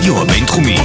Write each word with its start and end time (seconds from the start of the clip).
הרדיו 0.00 0.22
הבינתחומי. 0.22 0.76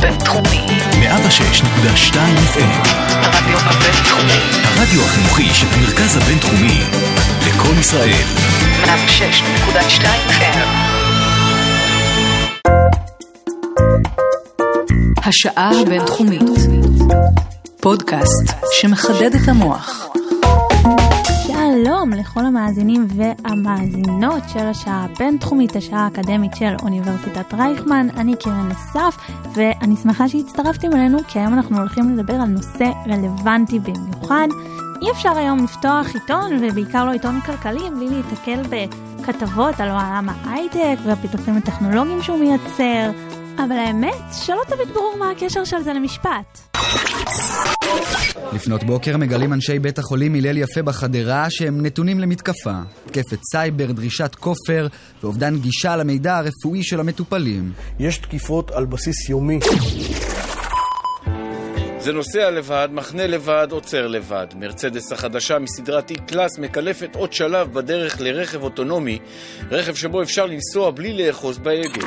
בינתחומי. 0.00 0.66
106.2 0.92 2.14
FM. 2.14 2.88
הרדיו 3.08 3.58
הבינתחומי. 3.58 4.40
הרדיו 4.64 5.02
החינוכי 5.04 5.48
של 5.54 5.66
המרכז 5.72 6.16
הבינתחומי. 6.16 6.80
לקום 7.46 7.78
ישראל. 7.80 8.24
106.2 8.84 10.04
FM. 10.28 10.68
השעה 15.24 15.70
הבינתחומית. 15.82 16.42
פודקאסט 17.80 18.54
שמחדד 18.72 19.34
את 19.34 19.48
המוח. 19.48 20.03
שלום 22.04 22.20
לכל 22.20 22.46
המאזינים 22.46 23.06
והמאזינות 23.16 24.42
של 24.52 24.66
השעה 24.66 25.04
הבינתחומית, 25.04 25.76
השעה 25.76 26.04
האקדמית 26.04 26.56
של 26.56 26.74
אוניברסיטת 26.82 27.54
רייכמן. 27.54 28.06
אני 28.16 28.34
קרן 28.36 28.68
אסף, 28.70 29.16
ואני 29.54 29.96
שמחה 29.96 30.28
שהצטרפתם 30.28 30.92
אלינו, 30.92 31.18
כי 31.28 31.38
היום 31.38 31.54
אנחנו 31.54 31.78
הולכים 31.78 32.16
לדבר 32.16 32.34
על 32.34 32.48
נושא 32.48 32.90
רלוונטי 33.06 33.78
במיוחד. 33.78 34.46
אי 35.02 35.10
אפשר 35.10 35.36
היום 35.36 35.64
לפתוח 35.64 36.14
עיתון, 36.14 36.52
ובעיקר 36.62 37.04
לא 37.04 37.12
עיתון 37.12 37.40
כלכלי, 37.40 37.90
בלי 37.96 38.08
להיתקל 38.08 38.62
בכתבות 38.70 39.80
על 39.80 39.88
עולם 39.88 40.28
ההייטק 40.28 40.96
והפיתוחים 41.04 41.56
הטכנולוגיים 41.56 42.22
שהוא 42.22 42.38
מייצר. 42.38 43.10
אבל 43.56 43.76
האמת, 43.78 44.22
שלא 44.32 44.62
תמיד 44.68 44.88
ברור 44.94 45.14
מה 45.18 45.30
הקשר 45.30 45.64
של 45.64 45.82
זה 45.82 45.92
למשפט. 45.92 46.76
לפנות 48.52 48.84
בוקר 48.84 49.16
מגלים 49.16 49.52
אנשי 49.52 49.78
בית 49.78 49.98
החולים 49.98 50.34
הלל 50.34 50.58
יפה 50.58 50.82
בחדרה 50.82 51.46
שהם 51.50 51.86
נתונים 51.86 52.20
למתקפה. 52.20 52.74
תקפת 53.06 53.38
סייבר, 53.52 53.92
דרישת 53.92 54.34
כופר 54.34 54.86
ואובדן 55.22 55.56
גישה 55.58 55.96
למידע 55.96 56.36
הרפואי 56.36 56.82
של 56.82 57.00
המטופלים. 57.00 57.72
יש 57.98 58.18
תקיפות 58.18 58.70
על 58.70 58.86
בסיס 58.86 59.28
יומי. 59.28 59.58
זה 61.98 62.12
נוסע 62.12 62.50
לבד, 62.50 62.88
מחנה 62.92 63.26
לבד, 63.26 63.68
עוצר 63.70 64.06
לבד. 64.06 64.46
מרצדס 64.56 65.12
החדשה 65.12 65.58
מסדרת 65.58 66.10
E-Class 66.10 66.60
מקלפת 66.60 67.16
עוד 67.16 67.32
שלב 67.32 67.72
בדרך 67.72 68.20
לרכב 68.20 68.62
אוטונומי, 68.62 69.18
רכב 69.70 69.94
שבו 69.94 70.22
אפשר 70.22 70.46
לנסוע 70.46 70.90
בלי 70.90 71.26
לאחוז 71.26 71.58
בהגה. 71.58 72.06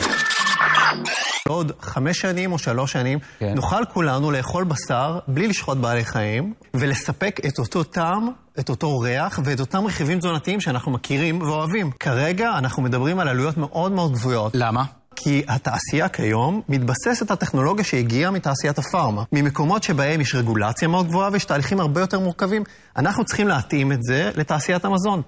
בעוד 1.47 1.71
חמש 1.81 2.19
שנים 2.19 2.51
או 2.51 2.57
שלוש 2.57 2.91
שנים, 2.91 3.19
כן. 3.39 3.53
נוכל 3.55 3.85
כולנו 3.93 4.31
לאכול 4.31 4.63
בשר 4.63 5.19
בלי 5.27 5.47
לשחוט 5.47 5.77
בעלי 5.77 6.05
חיים, 6.05 6.53
ולספק 6.73 7.39
את 7.47 7.59
אותו 7.59 7.83
טעם, 7.83 8.29
את 8.59 8.69
אותו 8.69 8.99
ריח 8.99 9.39
ואת 9.43 9.59
אותם 9.59 9.85
רכיבים 9.85 10.19
תזונתיים 10.19 10.61
שאנחנו 10.61 10.91
מכירים 10.91 11.41
ואוהבים. 11.41 11.91
כרגע 11.99 12.49
אנחנו 12.57 12.83
מדברים 12.83 13.19
על 13.19 13.27
עלויות 13.27 13.57
מאוד 13.57 13.91
מאוד 13.91 14.13
גבוהות. 14.13 14.51
למה? 14.55 14.83
כי 15.15 15.43
התעשייה 15.47 16.09
כיום 16.09 16.61
מתבססת 16.69 17.31
על 17.31 17.37
טכנולוגיה 17.37 17.83
שהגיעה 17.83 18.31
מתעשיית 18.31 18.77
הפארמה. 18.77 19.23
ממקומות 19.33 19.83
שבהם 19.83 20.21
יש 20.21 20.35
רגולציה 20.35 20.87
מאוד 20.87 21.07
גבוהה 21.07 21.29
ויש 21.33 21.45
תהליכים 21.45 21.79
הרבה 21.79 22.01
יותר 22.01 22.19
מורכבים, 22.19 22.63
אנחנו 22.97 23.25
צריכים 23.25 23.47
להתאים 23.47 23.91
את 23.91 24.03
זה 24.03 24.31
לתעשיית 24.35 24.85
המזון. 24.85 25.21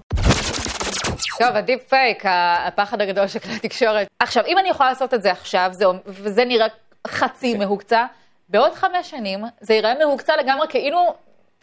טוב, 1.40 1.56
הדיפ 1.56 1.82
פייק, 1.88 2.22
הפחד 2.66 3.00
הגדול 3.00 3.26
של 3.26 3.38
כלי 3.38 3.52
התקשורת. 3.52 4.08
עכשיו, 4.18 4.44
אם 4.46 4.58
אני 4.58 4.68
יכולה 4.68 4.88
לעשות 4.88 5.14
את 5.14 5.22
זה 5.22 5.32
עכשיו, 5.32 5.68
זה, 5.72 5.84
וזה 6.06 6.44
נראה 6.44 6.66
חצי 7.06 7.58
מהוקצע, 7.58 8.06
בעוד 8.48 8.72
חמש 8.72 9.10
שנים 9.10 9.40
זה 9.60 9.74
ייראה 9.74 9.94
מהוקצע 9.98 10.36
לגמרי, 10.36 10.66
כאילו 10.68 10.98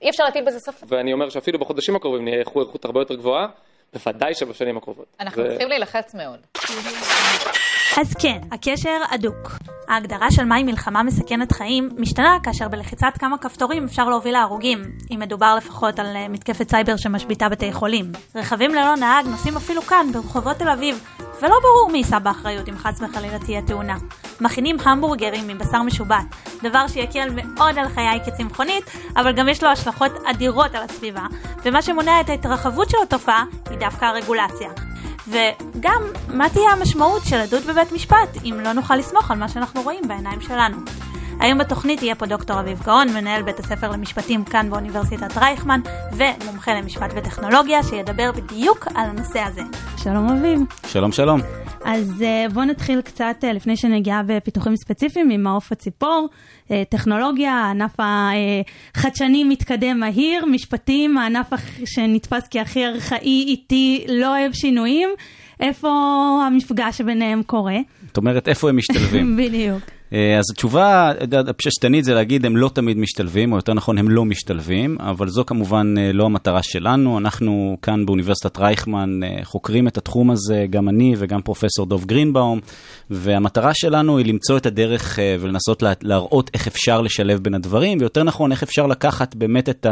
אי 0.02 0.10
אפשר 0.10 0.24
להטיל 0.24 0.46
בזה 0.46 0.60
סוף. 0.60 0.84
ואני 0.88 1.14
אומר 1.14 1.30
שאפילו 1.30 1.60
בחודשים 1.60 1.96
הקרובים 1.96 2.24
נהיה 2.24 2.40
איכות 2.40 2.86
הרבה 2.86 3.02
יותר 3.02 3.16
גבוהה, 3.16 3.48
בוודאי 3.94 4.34
שבשנים 4.34 4.78
הקרובות. 4.78 5.16
אנחנו 5.20 5.44
צריכים 5.48 5.70
להילחץ 5.70 6.16
מאוד. 6.16 6.40
אז 7.98 8.14
כן, 8.22 8.40
הקשר 8.52 8.98
הדוק. 9.12 9.52
ההגדרה 9.88 10.32
של 10.32 10.46
מהי 10.46 10.64
מלחמה 10.64 11.04
מסכנת 11.04 11.52
חיים 11.52 11.90
משתנה 11.98 12.38
כאשר 12.44 12.68
בלחיצת 12.68 13.18
כמה 13.20 13.38
כפתורים 13.38 13.84
אפשר 13.84 14.10
להוביל 14.10 14.34
להרוגים, 14.34 14.82
אם 15.12 15.20
מדובר 15.20 15.56
לפחות 15.58 16.00
על 16.00 16.16
אה, 16.16 16.28
מתקפת 16.28 16.70
סייבר 16.70 16.98
שמשביתה 16.98 17.50
בתי 17.50 17.74
חולים. 17.74 18.12
רכבים 18.36 18.72
ללא 18.72 18.96
נהג 18.96 19.26
נוסעים 19.26 19.58
אפילו 19.58 19.82
כאן, 19.82 20.08
ברחובות 20.14 20.58
תל 20.58 20.70
אביב, 20.70 21.04
ולא 21.42 21.56
ברור 21.62 21.90
מי 21.92 21.98
יישא 21.98 22.20
באחריות 22.20 22.70
אם 22.70 22.78
חס 22.78 23.02
וחלילה 23.02 23.40
תהיה 23.40 23.62
תאונה. 23.62 23.98
מכינים 24.42 24.78
המבורגרים 24.86 25.48
מבשר 25.48 25.82
משובט, 25.82 26.26
דבר 26.64 26.88
שיקל 26.88 27.30
מאוד 27.30 27.78
על 27.78 27.90
חיי 27.90 28.20
כצמחונית, 28.26 28.84
אבל 29.16 29.32
גם 29.32 29.50
יש 29.50 29.64
לו 29.64 29.70
השלכות 29.70 30.12
אדירות 30.26 30.76
על 30.76 30.84
הסביבה, 30.84 31.26
ומה 31.64 31.82
שמונע 31.82 32.22
את 32.22 32.30
ההתרחבות 32.30 32.90
של 32.90 32.98
התופעה 33.04 33.44
היא 33.70 33.78
דווקא 33.78 34.06
הרגולציה. 34.06 34.70
וגם, 35.28 36.02
מה 36.28 36.50
תהיה 36.50 36.70
המשמעות 36.72 37.22
של 37.26 37.36
עדות 37.36 37.64
בבית 37.64 37.92
משפט 37.92 38.38
אם 38.46 38.60
לא 38.64 38.74
נוכל 38.74 38.96
לסמוך 38.96 39.32
על 39.32 39.38
מה 39.38 39.50
שאנחנו 39.50 39.82
רואים 39.82 40.08
בעיניים 40.08 40.42
שלנו? 40.42 40.78
היום 41.40 41.58
בתוכנית 41.58 42.02
יהיה 42.04 42.16
פה 42.16 42.26
דוקטור 42.26 42.60
אביב 42.60 42.82
גאון, 42.86 43.08
מנהל 43.14 43.42
בית 43.44 43.60
הספר 43.60 43.92
למשפטים 43.92 44.44
כאן 44.44 44.70
באוניברסיטת 44.70 45.38
רייכמן, 45.38 45.80
ומומחה 46.12 46.74
למשפט 46.74 47.12
וטכנולוגיה, 47.16 47.84
שידבר 47.84 48.32
בדיוק 48.32 48.88
על 48.88 49.10
הנושא 49.10 49.40
הזה. 49.40 49.62
שלום 49.98 50.30
אביב. 50.30 50.60
שלום 50.88 51.12
שלום. 51.12 51.42
אז 51.84 52.22
אה, 52.22 52.46
בואו 52.54 52.66
נתחיל 52.66 53.02
קצת, 53.02 53.36
אה, 53.44 53.54
לפני 53.54 53.78
שניגע 53.78 54.22
בפיתוחים 54.28 54.76
ספציפיים, 54.76 55.30
עם 55.30 55.44
מעוף 55.44 55.72
הציפור, 55.72 56.30
אה, 56.72 56.84
טכנולוגיה, 56.90 57.52
הענף 57.52 57.96
החדשני 58.00 59.44
מתקדם 59.44 60.00
מהיר, 60.00 60.46
משפטים, 60.46 61.18
הענף 61.18 61.50
שנתפס 61.86 62.48
כהכי 62.52 62.86
ארכאי, 62.86 63.46
איטי, 63.48 64.06
לא 64.10 64.38
אוהב 64.38 64.54
שינויים. 64.54 65.10
איפה 65.60 65.90
המפגש 66.48 66.98
שביניהם 66.98 67.44
קורה? 67.44 67.78
זאת 68.08 68.18
אומרת, 68.18 68.48
איפה 68.48 68.70
הם 68.70 68.78
משתלבים? 68.78 69.38
בדיוק. 69.38 69.97
אה, 70.14 70.38
אז 70.38 70.44
התשובה 70.52 71.12
הפשטנית 71.48 72.06
זה 72.06 72.14
להגיד, 72.14 72.46
הם 72.46 72.58
לא 72.58 72.70
תמיד 72.74 72.98
משתלבים, 72.98 73.52
או 73.52 73.58
יותר 73.58 73.74
נכון, 73.74 73.98
הם 73.98 74.10
לא 74.10 74.26
משתלבים, 74.26 74.98
אבל 75.00 75.28
זו 75.30 75.46
כמובן 75.46 75.96
אה, 75.98 76.12
לא 76.14 76.26
המטרה 76.26 76.64
שלנו. 76.64 77.18
אנחנו 77.18 77.78
כאן 77.82 78.06
באוניברסיטת 78.06 78.58
רייכמן 78.58 79.24
אה, 79.24 79.40
חוקרים 79.44 79.88
את 79.88 79.98
התחום 79.98 80.32
הזה, 80.32 80.66
גם 80.70 80.90
אני 80.90 81.16
וגם 81.18 81.42
פרופסור 81.42 81.86
דוב 81.86 82.06
גרינבאום, 82.06 82.60
והמטרה 83.10 83.72
שלנו 83.74 84.18
היא 84.18 84.26
למצוא 84.26 84.58
את 84.58 84.66
הדרך 84.66 85.20
ולנסות 85.40 85.82
לה- 85.84 85.94
להראות 86.02 86.50
איך 86.54 86.68
אפשר 86.68 87.02
לשלב 87.02 87.40
בין 87.40 87.54
הדברים, 87.54 87.98
ויותר 88.02 88.24
נכון, 88.24 88.52
איך 88.52 88.64
אפשר 88.64 88.88
לקחת 88.88 89.36
באמת 89.36 89.70
את 89.70 89.86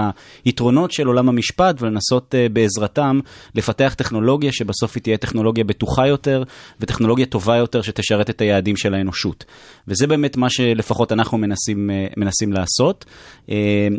היתרונות 0.46 0.92
של 0.92 1.08
עולם 1.08 1.30
המשפט 1.30 1.82
ולנסות 1.82 2.36
בעזרתם 2.54 3.20
לפתח 3.56 3.94
טכנולוגיה 3.98 4.52
שבסוף 4.52 4.96
היא 4.96 5.04
תהיה 5.04 5.18
טכנולוגיה 5.18 5.64
בטוחה 5.64 6.08
יותר, 6.08 6.44
וטכנולוגיה 6.80 7.26
טובה 7.26 7.56
יותר 7.58 7.82
שתשרת 7.82 8.30
את 8.30 8.42
היעדים 8.42 8.78
של 8.78 8.94
האנושות. 8.94 9.46
וזה 9.88 10.05
באמת 10.08 10.38
מה 10.38 10.50
שלפחות 10.50 11.12
אנחנו 11.12 11.38
מנסים, 11.38 11.90
אה, 11.90 12.08
מנסים 12.18 12.54
לעשות. 12.54 13.06
אה, 13.52 13.56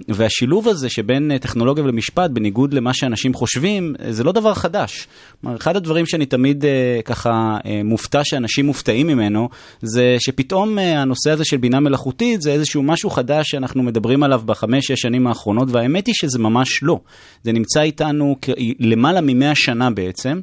והשילוב 0.09 0.69
הזה 0.69 0.89
שבין 0.89 1.33
אה, 1.33 1.39
טכנולוגיה 1.39 1.85
ולמשפט, 1.85 2.31
בניגוד 2.31 2.75
למה 2.75 2.95
שאנשים 2.95 3.35
חושבים, 3.35 3.95
זה 4.09 4.25
לא 4.25 4.33
דבר 4.33 4.55
חדש. 4.55 5.09
כלומר, 5.41 5.57
אחד 5.57 5.77
הדברים 5.77 6.07
שאני 6.07 6.27
תמיד 6.27 6.65
ככה 7.05 7.57
מופתע 7.85 8.21
שאנשים 8.25 8.67
מופתעים 8.67 9.07
ממנו, 9.07 9.49
זה 9.83 10.17
שפתאום 10.19 10.79
הנושא 10.79 11.31
הזה 11.31 11.45
של 11.45 11.57
בינה 11.57 11.81
מלאכותית 11.81 12.43
זה 12.43 12.53
איזשהו 12.53 12.83
משהו 12.83 13.11
חדש 13.11 13.51
שאנחנו 13.51 13.83
מדברים 13.83 14.23
עליו 14.23 14.43
בחמש-שש 14.47 15.01
שנים 15.01 15.27
האחרונות, 15.27 15.69
והאמת 15.71 16.07
היא 16.07 16.15
שזה 16.19 16.39
ממש 16.39 16.83
לא. 16.83 17.01
זה 17.43 17.53
נמצא 17.53 17.83
איתנו 17.83 18.37
למעלה 18.79 19.21
ממאה 19.23 19.55
שנה 19.55 19.91
בעצם, 19.91 20.41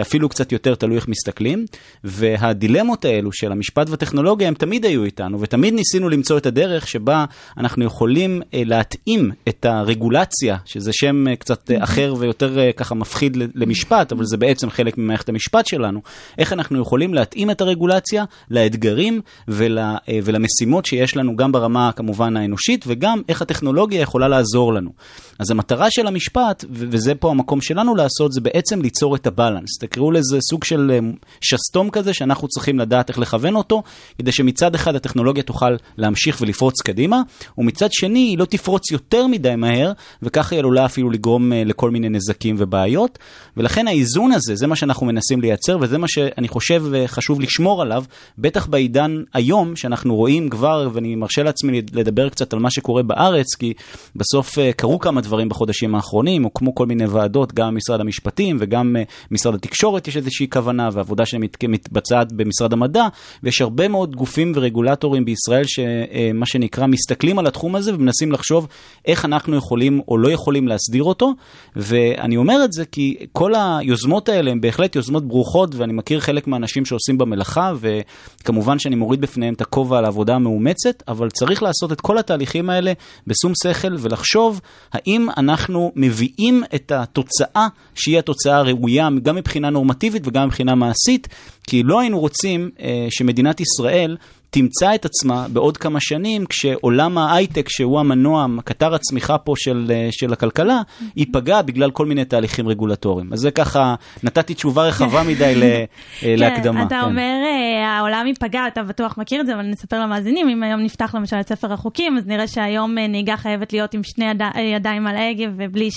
אפילו 0.00 0.28
קצת 0.28 0.52
יותר, 0.52 0.74
תלוי 0.74 0.96
איך 0.96 1.08
מסתכלים, 1.08 1.64
והדילמות 2.04 3.04
האלו 3.04 3.32
של 3.32 3.52
המשפט 3.52 3.90
והטכנולוגיה 3.90 4.48
הם 4.48 4.54
תמיד 4.54 4.84
היו 4.84 5.03
איתנו, 5.04 5.40
ותמיד 5.40 5.74
ניסינו 5.74 6.08
למצוא 6.08 6.38
את 6.38 6.46
הדרך 6.46 6.88
שבה 6.88 7.24
אנחנו 7.58 7.84
יכולים 7.84 8.42
אה, 8.54 8.62
להתאים 8.64 9.30
את 9.48 9.64
הרגולציה, 9.64 10.56
שזה 10.64 10.90
שם 10.92 11.28
אה, 11.28 11.36
קצת 11.36 11.70
אה, 11.70 11.84
אחר 11.84 12.14
ויותר 12.18 12.58
ככה 12.76 12.94
מפחיד 12.94 13.36
למשפט, 13.54 14.12
אבל 14.12 14.24
זה 14.24 14.36
בעצם 14.36 14.70
חלק 14.70 14.98
ממערכת 14.98 15.28
המשפט 15.28 15.66
שלנו, 15.66 16.00
איך 16.38 16.52
אנחנו 16.52 16.80
יכולים 16.80 17.14
להתאים 17.14 17.50
את 17.50 17.60
הרגולציה 17.60 18.24
לאתגרים 18.50 19.20
ול, 19.48 19.78
ולמשימות 20.24 20.86
שיש 20.86 21.16
לנו 21.16 21.36
גם 21.36 21.52
ברמה 21.52 21.90
כמובן 21.96 22.36
האנושית, 22.36 22.84
וגם 22.86 23.22
איך 23.28 23.42
הטכנולוגיה 23.42 24.00
יכולה 24.00 24.28
לעזור 24.28 24.74
לנו. 24.74 24.90
אז 25.38 25.50
המטרה 25.50 25.90
של 25.90 26.06
המשפט, 26.06 26.64
וזה 26.70 27.14
פה 27.14 27.30
המקום 27.30 27.60
שלנו 27.60 27.94
לעשות, 27.94 28.32
זה 28.32 28.40
בעצם 28.40 28.82
ליצור 28.82 29.16
את 29.16 29.26
הבלנס. 29.26 29.78
תקראו 29.80 30.10
לזה 30.10 30.38
סוג 30.50 30.64
של 30.64 30.98
שסתום 31.40 31.90
כזה, 31.90 32.14
שאנחנו 32.14 32.48
צריכים 32.48 32.78
לדעת 32.78 33.08
איך 33.08 33.18
לכוון 33.18 33.56
אותו, 33.56 33.82
כדי 34.18 34.32
שמצד 34.32 34.74
אחד 34.74 34.93
אחד 34.94 35.06
הטכנולוגיה 35.06 35.42
תוכל 35.42 35.76
להמשיך 35.96 36.38
ולפרוץ 36.40 36.82
קדימה, 36.82 37.22
ומצד 37.58 37.92
שני 37.92 38.18
היא 38.18 38.38
לא 38.38 38.44
תפרוץ 38.44 38.90
יותר 38.90 39.26
מדי 39.26 39.56
מהר, 39.56 39.92
וככה 40.22 40.54
היא 40.54 40.60
עלולה 40.60 40.84
אפילו 40.84 41.10
לגרום 41.10 41.52
אה, 41.52 41.62
לכל 41.64 41.90
מיני 41.90 42.08
נזקים 42.08 42.56
ובעיות. 42.58 43.18
ולכן 43.56 43.88
האיזון 43.88 44.32
הזה, 44.32 44.54
זה 44.54 44.66
מה 44.66 44.76
שאנחנו 44.76 45.06
מנסים 45.06 45.40
לייצר, 45.40 45.78
וזה 45.80 45.98
מה 45.98 46.08
שאני 46.08 46.48
חושב 46.48 46.84
אה, 46.94 47.08
חשוב 47.08 47.40
לשמור 47.40 47.82
עליו, 47.82 48.04
בטח 48.38 48.66
בעידן 48.66 49.22
היום, 49.34 49.76
שאנחנו 49.76 50.16
רואים 50.16 50.48
כבר, 50.48 50.88
ואני 50.92 51.14
מרשה 51.14 51.42
לעצמי 51.42 51.82
לדבר 51.92 52.28
קצת 52.28 52.52
על 52.52 52.58
מה 52.58 52.70
שקורה 52.70 53.02
בארץ, 53.02 53.54
כי 53.54 53.72
בסוף 54.16 54.58
אה, 54.58 54.72
קרו 54.72 54.98
כמה 54.98 55.20
דברים 55.20 55.48
בחודשים 55.48 55.94
האחרונים, 55.94 56.42
הוקמו 56.42 56.74
כל 56.74 56.86
מיני 56.86 57.06
ועדות, 57.06 57.52
גם 57.52 57.76
משרד 57.76 58.00
המשפטים 58.00 58.56
וגם 58.60 58.96
משרד 59.30 59.54
התקשורת 59.54 60.08
יש 60.08 60.16
איזושהי 60.16 60.48
כוונה, 60.50 60.88
ועבודה 60.92 61.26
שמתבצעת 61.26 62.32
במשרד 62.32 62.72
המדע, 62.72 63.06
ויש 63.42 63.60
הרבה 63.60 63.88
מאוד 63.88 64.16
גופים 64.16 64.52
ורגולטורים 64.84 65.24
בישראל 65.24 65.64
שמה 65.66 66.46
שנקרא 66.46 66.86
מסתכלים 66.86 67.38
על 67.38 67.46
התחום 67.46 67.76
הזה 67.76 67.94
ומנסים 67.94 68.32
לחשוב 68.32 68.68
איך 69.06 69.24
אנחנו 69.24 69.56
יכולים 69.56 70.00
או 70.08 70.18
לא 70.18 70.28
יכולים 70.28 70.68
להסדיר 70.68 71.02
אותו. 71.02 71.32
ואני 71.76 72.36
אומר 72.36 72.64
את 72.64 72.72
זה 72.72 72.84
כי 72.84 73.16
כל 73.32 73.52
היוזמות 73.54 74.28
האלה 74.28 74.50
הן 74.50 74.60
בהחלט 74.60 74.96
יוזמות 74.96 75.28
ברוכות, 75.28 75.74
ואני 75.74 75.92
מכיר 75.92 76.20
חלק 76.20 76.46
מהאנשים 76.46 76.84
שעושים 76.84 77.18
במלאכה, 77.18 77.72
וכמובן 77.80 78.78
שאני 78.78 78.94
מוריד 78.94 79.20
בפניהם 79.20 79.54
את 79.54 79.60
הכובע 79.60 79.98
על 79.98 80.04
העבודה 80.04 80.34
המאומצת, 80.34 81.02
אבל 81.08 81.30
צריך 81.30 81.62
לעשות 81.62 81.92
את 81.92 82.00
כל 82.00 82.18
התהליכים 82.18 82.70
האלה 82.70 82.92
בשום 83.26 83.52
שכל 83.62 83.94
ולחשוב 83.98 84.60
האם 84.92 85.28
אנחנו 85.36 85.92
מביאים 85.96 86.62
את 86.74 86.92
התוצאה 86.92 87.68
שהיא 87.94 88.18
התוצאה 88.18 88.56
הראויה, 88.56 89.08
גם 89.22 89.36
מבחינה 89.36 89.70
נורמטיבית 89.70 90.26
וגם 90.26 90.46
מבחינה 90.46 90.74
מעשית, 90.74 91.28
כי 91.66 91.82
לא 91.82 92.00
היינו 92.00 92.20
רוצים 92.20 92.70
אה, 92.80 93.06
שמדינת 93.10 93.60
ישראל 93.60 94.16
תמצא 94.54 94.94
את 94.94 95.04
עצמה 95.04 95.46
בעוד 95.48 95.76
כמה 95.76 95.98
שנים, 96.00 96.46
כשעולם 96.46 97.18
ההייטק, 97.18 97.68
שהוא 97.68 98.00
המנוע, 98.00 98.46
קטר 98.64 98.94
הצמיחה 98.94 99.38
פה 99.38 99.52
של, 99.56 99.92
אה, 99.94 100.08
של 100.10 100.32
הכלכלה, 100.32 100.80
ייפגע 101.16 101.62
בגלל 101.62 101.90
כל 101.90 102.06
מיני 102.06 102.24
תהליכים 102.24 102.68
רגולטוריים. 102.68 103.32
אז 103.32 103.38
זה 103.38 103.50
ככה, 103.50 103.94
נתתי 104.22 104.54
תשובה 104.54 104.82
רחבה 104.82 105.22
מדי 105.30 105.54
אה, 105.62 106.34
להקדמה. 106.36 106.80
כן, 106.80 106.86
אתה 106.86 106.98
כן. 107.00 107.04
אומר, 107.04 107.42
אה, 107.44 107.88
העולם 107.88 108.26
ייפגע, 108.26 108.66
אתה 108.66 108.82
בטוח 108.82 109.18
מכיר 109.18 109.40
את 109.40 109.46
זה, 109.46 109.54
אבל 109.54 109.62
נספר 109.62 110.00
למאזינים, 110.00 110.48
אם 110.48 110.62
היום 110.62 110.80
נפתח 110.80 111.14
למשל 111.14 111.36
את 111.40 111.48
ספר 111.48 111.72
החוקים, 111.72 112.18
אז 112.18 112.26
נראה 112.26 112.46
שהיום 112.46 112.94
נהיגה 112.98 113.36
חייבת 113.36 113.72
להיות 113.72 113.94
עם 113.94 114.02
שני 114.02 114.30
יד... 114.30 114.42
ידיים 114.74 115.06
על 115.06 115.16
ההגה, 115.16 115.44
ובלי 115.56 115.88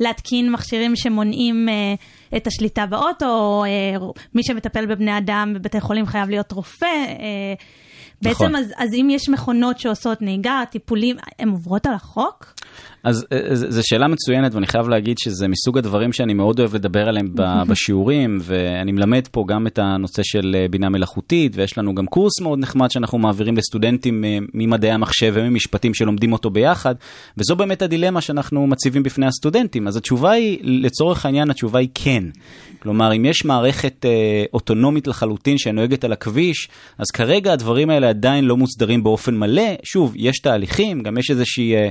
להתקין 0.00 0.52
מכשירים 0.52 0.96
שמונעים... 0.96 1.68
את 2.36 2.46
השליטה 2.46 2.86
באוטו, 2.86 3.64
או 3.96 4.12
מי 4.34 4.42
שמטפל 4.42 4.86
בבני 4.86 5.18
אדם 5.18 5.52
בבתי 5.54 5.80
חולים 5.80 6.06
חייב 6.06 6.28
להיות 6.28 6.52
רופא. 6.52 6.86
בעצם, 8.22 8.44
נכון. 8.44 8.56
אז, 8.56 8.72
אז 8.76 8.94
אם 8.94 9.08
יש 9.10 9.28
מכונות 9.28 9.78
שעושות 9.78 10.22
נהיגה, 10.22 10.62
טיפולים, 10.70 11.16
הן 11.38 11.48
עוברות 11.48 11.86
על 11.86 11.94
החוק? 11.94 12.54
אז 13.06 13.26
אה, 13.32 13.54
זו 13.54 13.80
שאלה 13.84 14.08
מצוינת, 14.08 14.54
ואני 14.54 14.66
חייב 14.66 14.88
להגיד 14.88 15.16
שזה 15.18 15.48
מסוג 15.48 15.78
הדברים 15.78 16.12
שאני 16.12 16.34
מאוד 16.34 16.58
אוהב 16.60 16.74
לדבר 16.74 17.08
עליהם 17.08 17.34
בשיעורים, 17.68 18.38
ואני 18.42 18.92
מלמד 18.92 19.28
פה 19.30 19.44
גם 19.48 19.66
את 19.66 19.78
הנושא 19.78 20.22
של 20.24 20.56
אה, 20.58 20.66
בינה 20.70 20.88
מלאכותית, 20.88 21.52
ויש 21.56 21.78
לנו 21.78 21.94
גם 21.94 22.06
קורס 22.06 22.40
מאוד 22.40 22.58
נחמד 22.58 22.90
שאנחנו 22.90 23.18
מעבירים 23.18 23.56
לסטודנטים 23.56 24.24
אה, 24.24 24.38
ממדעי 24.54 24.90
המחשב 24.90 25.32
וממשפטים 25.34 25.94
שלומדים 25.94 26.32
אותו 26.32 26.50
ביחד, 26.50 26.94
וזו 27.38 27.56
באמת 27.56 27.82
הדילמה 27.82 28.20
שאנחנו 28.20 28.66
מציבים 28.66 29.02
בפני 29.02 29.26
הסטודנטים. 29.26 29.88
אז 29.88 29.96
התשובה 29.96 30.30
היא, 30.30 30.58
לצורך 30.62 31.26
העניין, 31.26 31.50
התשובה 31.50 31.78
היא 31.78 31.88
כן. 31.94 32.22
כלומר, 32.78 33.16
אם 33.16 33.24
יש 33.24 33.44
מערכת 33.44 34.04
אה, 34.04 34.44
אוטונומית 34.54 35.06
לחלוטין 35.06 35.58
שנוהגת 35.58 36.04
על 36.04 36.12
הכביש, 36.12 36.68
אז 36.98 37.06
כרגע 37.14 37.52
הדברים 37.52 37.90
האלה 37.90 38.08
עדיין 38.08 38.44
לא 38.44 38.56
מוסדרים 38.56 39.02
באופן 39.02 39.34
מלא. 39.36 39.72
שוב, 39.82 40.12
יש 40.16 40.38
תהליכים, 40.38 41.02
גם 41.02 41.18
יש 41.18 41.30
איזושהי 41.30 41.74
אה, 41.74 41.88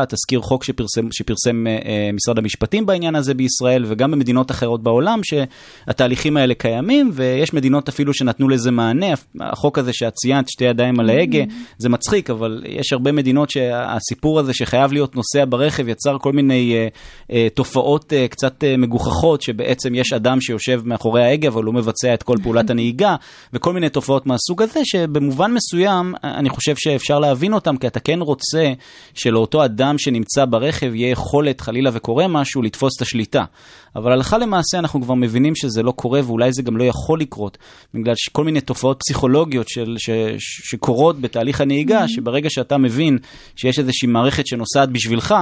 אה, 0.00 0.06
תזכיר 0.06 0.40
חוק 0.40 0.64
שפרסם, 0.64 1.08
שפרסם 1.12 1.66
אה, 1.66 1.72
אה, 1.72 2.10
משרד 2.12 2.38
המשפטים 2.38 2.86
בעניין 2.86 3.14
הזה 3.14 3.34
בישראל, 3.34 3.84
וגם 3.86 4.10
במדינות 4.10 4.50
אחרות 4.50 4.82
בעולם, 4.82 5.20
שהתהליכים 5.24 6.36
האלה 6.36 6.54
קיימים, 6.54 7.10
ויש 7.14 7.54
מדינות 7.54 7.88
אפילו 7.88 8.14
שנתנו 8.14 8.48
לזה 8.48 8.70
מענה. 8.70 9.06
החוק 9.40 9.78
הזה 9.78 9.92
שאת 9.92 10.14
ציינת, 10.14 10.48
שתי 10.48 10.64
ידיים 10.64 11.00
על 11.00 11.10
ההגה, 11.10 11.42
mm-hmm. 11.42 11.74
זה 11.78 11.88
מצחיק, 11.88 12.30
אבל 12.30 12.64
יש 12.66 12.92
הרבה 12.92 13.12
מדינות 13.12 13.50
שהסיפור 13.50 14.40
הזה 14.40 14.52
שחייב 14.54 14.92
להיות 14.92 15.16
נוסע 15.16 15.44
ברכב 15.48 15.88
יצר 15.88 16.18
כל 16.18 16.32
מיני 16.32 16.74
אה, 16.74 16.88
אה, 17.32 17.48
תופעות 17.54 18.12
אה, 18.12 18.28
קצת 18.28 18.64
אה, 18.64 18.76
מגוחכות, 18.76 19.42
שבעצם... 19.42 19.88
בעצם 19.88 19.94
יש 19.94 20.12
אדם 20.12 20.40
שיושב 20.40 20.82
מאחורי 20.84 21.24
ההגה, 21.24 21.48
אבל 21.48 21.64
הוא 21.64 21.74
מבצע 21.74 22.14
את 22.14 22.22
כל 22.22 22.36
פעולת 22.42 22.70
הנהיגה, 22.70 23.16
וכל 23.52 23.72
מיני 23.72 23.88
תופעות 23.88 24.26
מהסוג 24.26 24.62
הזה, 24.62 24.80
שבמובן 24.84 25.52
מסוים, 25.52 26.14
אני 26.24 26.48
חושב 26.48 26.76
שאפשר 26.76 27.18
להבין 27.18 27.52
אותם, 27.52 27.76
כי 27.76 27.86
אתה 27.86 28.00
כן 28.00 28.20
רוצה 28.20 28.72
שלאותו 29.14 29.64
אדם 29.64 29.87
שנמצא 29.98 30.44
ברכב 30.44 30.94
יהיה 30.94 31.10
יכולת, 31.10 31.60
חלילה 31.60 31.90
וקורה 31.92 32.28
משהו, 32.28 32.62
לתפוס 32.62 32.96
את 32.96 33.02
השליטה. 33.02 33.44
אבל 33.96 34.12
הלכה 34.12 34.38
למעשה 34.38 34.78
אנחנו 34.78 35.02
כבר 35.02 35.14
מבינים 35.14 35.56
שזה 35.56 35.82
לא 35.82 35.90
קורה, 35.90 36.20
ואולי 36.24 36.52
זה 36.52 36.62
גם 36.62 36.76
לא 36.76 36.84
יכול 36.84 37.20
לקרות, 37.20 37.58
בגלל 37.94 38.14
כל 38.32 38.44
מיני 38.44 38.60
תופעות 38.60 38.98
פסיכולוגיות 38.98 39.68
של, 39.68 39.94
ש, 39.98 40.10
ש, 40.38 40.70
שקורות 40.70 41.20
בתהליך 41.20 41.60
הנהיגה, 41.60 42.04
mm-hmm. 42.04 42.08
שברגע 42.08 42.50
שאתה 42.50 42.78
מבין 42.78 43.18
שיש 43.56 43.78
איזושהי 43.78 44.08
מערכת 44.08 44.46
שנוסעת 44.46 44.88
בשבילך, 44.88 45.34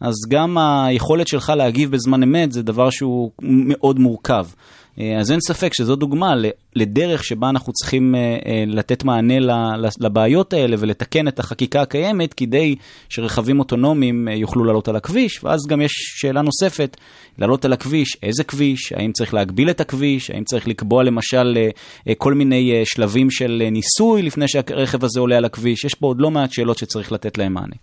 אז 0.00 0.14
גם 0.28 0.58
היכולת 0.58 1.28
שלך 1.28 1.52
להגיב 1.56 1.90
בזמן 1.90 2.22
אמת 2.22 2.52
זה 2.52 2.62
דבר 2.62 2.90
שהוא 2.90 3.30
מאוד 3.40 3.98
מורכב. 3.98 4.46
אה, 5.00 5.18
אז 5.20 5.30
אין 5.30 5.40
ספק 5.40 5.72
שזו 5.74 5.96
דוגמה 5.96 6.34
לדרך 6.76 7.24
שבה 7.24 7.48
אנחנו 7.48 7.72
צריכים 7.72 8.14
אה, 8.14 8.20
אה, 8.20 8.64
לתת 8.66 9.04
מענה 9.04 9.34
לבעיות 10.00 10.52
האלה 10.52 10.76
ולתקן 10.78 11.28
את 11.28 11.38
החקיקה 11.38 11.82
הקיימת 11.82 12.34
כדי 12.34 12.76
שרכבים 13.08 13.58
אוטונומיים 13.58 14.28
יוכלו 14.28 14.64
לעלות 14.64 14.88
על 14.88 14.96
הכביש. 14.96 15.44
ואז 15.44 15.66
גם 15.68 15.80
יש 15.80 15.92
שאלה 15.92 16.42
נוספת, 16.42 16.96
לעלות 17.38 17.64
על 17.64 17.72
הכביש, 17.72 18.16
איזה 18.22 18.44
כביש, 18.44 18.92
האם 18.92 19.12
צריך 19.12 19.34
להגביל 19.34 19.70
את 19.70 19.80
הכביש, 19.80 20.30
האם 20.30 20.44
צריך 20.44 20.68
לקבוע 20.68 21.02
למשל 21.02 21.58
כל 22.18 22.34
מיני 22.34 22.82
שלבים 22.84 23.30
של 23.30 23.62
ניסוי 23.72 24.22
לפני 24.22 24.48
שהרכב 24.48 25.04
הזה 25.04 25.20
עולה 25.20 25.36
על 25.36 25.44
הכביש. 25.44 25.84
יש 25.84 25.94
פה 25.94 26.06
עוד 26.06 26.20
לא 26.20 26.30
מעט 26.30 26.52
שאלות 26.52 26.78
שצריך 26.78 27.12
לתת 27.12 27.38
להם 27.38 27.54
מענה. 27.54 27.76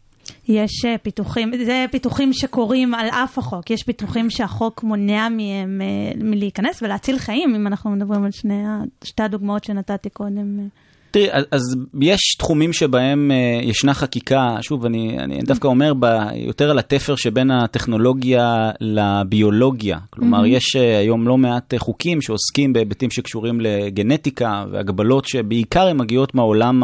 יש 0.47 0.85
אה, 0.85 0.97
פיתוחים, 0.97 1.51
זה 1.65 1.85
פיתוחים 1.91 2.33
שקורים 2.33 2.93
על 2.93 3.07
אף 3.09 3.38
החוק, 3.38 3.69
יש 3.69 3.83
פיתוחים 3.83 4.29
שהחוק 4.29 4.83
מונע 4.83 5.29
מהם 5.29 5.81
אה, 5.81 6.11
מלהיכנס 6.23 6.83
ולהציל 6.83 7.17
חיים, 7.17 7.55
אם 7.55 7.67
אנחנו 7.67 7.89
מדברים 7.89 8.23
על 8.23 8.31
שני, 8.31 8.63
שתי 9.03 9.23
הדוגמאות 9.23 9.63
שנתתי 9.63 10.09
קודם. 10.09 10.67
תראי, 11.11 11.27
אז 11.51 11.75
יש 12.01 12.35
תחומים 12.37 12.73
שבהם 12.73 13.31
uh, 13.31 13.65
ישנה 13.65 13.93
חקיקה, 13.93 14.55
שוב, 14.61 14.85
אני, 14.85 15.19
אני 15.19 15.41
דווקא 15.41 15.67
אומר 15.67 15.93
ב, 15.99 16.05
יותר 16.35 16.69
על 16.69 16.79
התפר 16.79 17.15
שבין 17.15 17.51
הטכנולוגיה 17.51 18.71
לביולוגיה. 18.81 19.97
כלומר, 20.09 20.43
mm-hmm. 20.43 20.47
יש 20.47 20.75
uh, 20.75 20.79
היום 20.79 21.27
לא 21.27 21.37
מעט 21.37 21.73
uh, 21.73 21.77
חוקים 21.77 22.21
שעוסקים 22.21 22.73
בהיבטים 22.73 23.11
שקשורים 23.11 23.61
לגנטיקה 23.61 24.65
והגבלות 24.71 25.25
שבעיקר 25.25 25.87
הן 25.87 25.97
מגיעות 25.97 26.35
מהעולם 26.35 26.83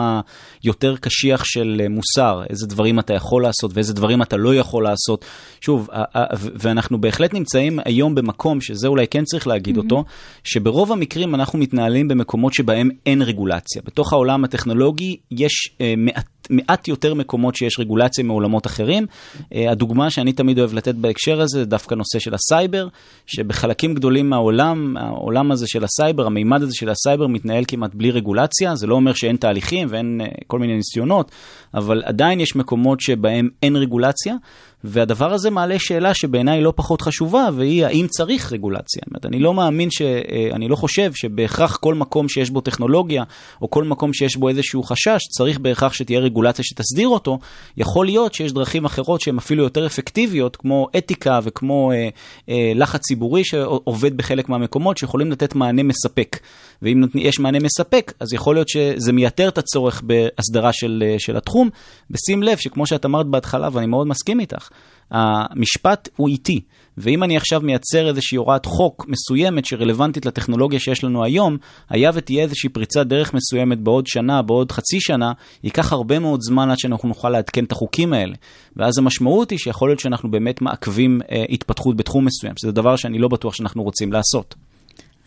היותר 0.63 0.95
קשיח 0.97 1.43
של 1.43 1.81
מוסר, 1.89 2.43
איזה 2.49 2.67
דברים 2.67 2.99
אתה 2.99 3.13
יכול 3.13 3.43
לעשות 3.43 3.71
ואיזה 3.73 3.93
דברים 3.93 4.21
אתה 4.21 4.37
לא 4.37 4.55
יכול 4.55 4.83
לעשות. 4.83 5.25
שוב, 5.61 5.89
ואנחנו 6.35 7.01
בהחלט 7.01 7.33
נמצאים 7.33 7.79
היום 7.85 8.15
במקום, 8.15 8.61
שזה 8.61 8.87
אולי 8.87 9.07
כן 9.07 9.23
צריך 9.23 9.47
להגיד 9.47 9.75
mm-hmm. 9.77 9.79
אותו, 9.79 10.03
שברוב 10.43 10.91
המקרים 10.91 11.35
אנחנו 11.35 11.59
מתנהלים 11.59 12.07
במקומות 12.07 12.53
שבהם 12.53 12.89
אין 13.05 13.21
רגולציה. 13.21 13.81
בתוך 13.85 14.13
העולם 14.17 14.43
הטכנולוגי 14.43 15.17
יש 15.31 15.53
אה, 15.67 15.81
מעט, 15.97 16.25
מעט 16.49 16.87
יותר 16.87 17.13
מקומות 17.13 17.55
שיש 17.55 17.79
רגולציה 17.79 18.23
מעולמות 18.23 18.67
אחרים. 18.67 19.05
אה, 19.39 19.57
הדוגמה 19.71 20.09
שאני 20.09 20.33
תמיד 20.33 20.59
אוהב 20.59 20.73
לתת 20.73 20.95
בהקשר 20.95 21.41
הזה 21.41 21.59
זה 21.59 21.65
דווקא 21.65 21.95
נושא 21.95 22.19
של 22.19 22.33
הסייבר, 22.33 22.87
שבחלקים 23.25 23.93
גדולים 23.93 24.29
מהעולם, 24.29 24.97
העולם 24.97 25.51
הזה 25.51 25.67
של 25.67 25.83
הסייבר, 25.83 26.25
המימד 26.25 26.61
הזה 26.61 26.71
של 26.75 26.89
הסייבר 26.89 27.27
מתנהל 27.27 27.63
כמעט 27.67 27.95
בלי 27.95 28.11
רגולציה. 28.11 28.75
זה 28.75 28.87
לא 28.87 28.95
אומר 28.95 29.13
שאין 29.13 29.35
תהליכים 29.35 29.87
ואין 29.91 30.21
אה, 30.23 30.43
כל 30.47 30.59
מיני 30.59 30.75
ניסיונות, 30.75 31.31
אבל 31.73 32.03
עדיין 32.05 32.39
יש 32.39 32.55
מקומות 32.55 33.01
שבהם 33.01 33.49
אין 33.63 33.75
רגולציה. 33.75 34.35
והדבר 34.83 35.33
הזה 35.33 35.49
מעלה 35.49 35.79
שאלה 35.79 36.13
שבעיניי 36.13 36.61
לא 36.61 36.73
פחות 36.75 37.01
חשובה, 37.01 37.49
והיא 37.55 37.85
האם 37.85 38.07
צריך 38.09 38.53
רגולציה. 38.53 39.01
זאת 39.05 39.09
אומרת, 39.09 39.25
אני 39.25 39.39
לא 39.39 39.53
מאמין, 39.53 39.91
ש... 39.91 40.01
אה, 40.01 40.49
אני 40.53 40.67
לא 40.67 40.75
חושב 40.75 41.13
שבהכרח 41.13 41.77
כל 41.77 41.95
מקום 41.95 42.29
שיש 42.29 42.49
בו 42.49 42.61
טכנולוגיה, 42.61 43.23
או 43.61 43.69
כל 43.69 43.83
מקום 43.83 44.13
שיש 44.13 44.37
בו 44.37 44.49
איזשהו 44.49 44.83
חשש, 44.83 45.21
צריך 45.37 45.59
בהכרח 45.59 45.93
שתהיה 45.93 46.19
רגולציה 46.19 46.65
שתסדיר 46.65 47.07
אותו. 47.07 47.39
יכול 47.77 48.05
להיות 48.05 48.33
שיש 48.33 48.51
דרכים 48.51 48.85
אחרות 48.85 49.21
שהן 49.21 49.37
אפילו 49.37 49.63
יותר 49.63 49.85
אפקטיביות, 49.85 50.55
כמו 50.55 50.87
אתיקה 50.97 51.39
וכמו 51.43 51.91
אה, 51.91 52.09
אה, 52.49 52.71
לחץ 52.75 53.01
ציבורי 53.01 53.45
שעובד 53.45 54.17
בחלק 54.17 54.49
מהמקומות, 54.49 54.97
שיכולים 54.97 55.31
לתת 55.31 55.55
מענה 55.55 55.83
מספק. 55.83 56.39
ואם 56.81 57.03
יש 57.15 57.39
מענה 57.39 57.59
מספק, 57.59 58.13
אז 58.19 58.33
יכול 58.33 58.55
להיות 58.55 58.69
שזה 58.69 59.13
מייתר 59.13 59.47
את 59.47 59.57
הצורך 59.57 60.01
בהסדרה 60.01 60.73
של, 60.73 61.03
אה, 61.05 61.15
של 61.19 61.37
התחום. 61.37 61.69
בשים 62.09 62.43
לב 62.43 62.57
שכמו 62.57 62.85
שאת 62.85 63.05
אמרת 63.05 63.25
בהתחלה, 63.25 63.69
ואני 63.71 63.85
מאוד 63.85 64.07
מסכים 64.07 64.39
איתך. 64.39 64.69
המשפט 65.11 66.09
הוא 66.15 66.29
איטי, 66.29 66.61
ואם 66.97 67.23
אני 67.23 67.37
עכשיו 67.37 67.61
מייצר 67.61 68.07
איזושהי 68.07 68.35
הוראת 68.35 68.65
חוק 68.65 69.05
מסוימת 69.07 69.65
שרלוונטית 69.65 70.25
לטכנולוגיה 70.25 70.79
שיש 70.79 71.03
לנו 71.03 71.23
היום, 71.23 71.57
היה 71.89 72.11
ותהיה 72.13 72.43
איזושהי 72.43 72.69
פריצת 72.69 73.07
דרך 73.07 73.33
מסוימת 73.33 73.79
בעוד 73.79 74.07
שנה, 74.07 74.41
בעוד 74.41 74.71
חצי 74.71 74.99
שנה, 74.99 75.31
ייקח 75.63 75.93
הרבה 75.93 76.19
מאוד 76.19 76.39
זמן 76.41 76.69
עד 76.69 76.79
שאנחנו 76.79 77.07
נוכל 77.09 77.29
לעדכן 77.29 77.63
את 77.63 77.71
החוקים 77.71 78.13
האלה. 78.13 78.35
ואז 78.75 78.97
המשמעות 78.97 79.49
היא 79.49 79.59
שיכול 79.59 79.89
להיות 79.89 79.99
שאנחנו 79.99 80.31
באמת 80.31 80.61
מעכבים 80.61 81.21
אה, 81.31 81.45
התפתחות 81.49 81.97
בתחום 81.97 82.25
מסוים, 82.25 82.53
שזה 82.59 82.71
דבר 82.71 82.95
שאני 82.95 83.19
לא 83.19 83.27
בטוח 83.27 83.53
שאנחנו 83.53 83.83
רוצים 83.83 84.13
לעשות. 84.13 84.55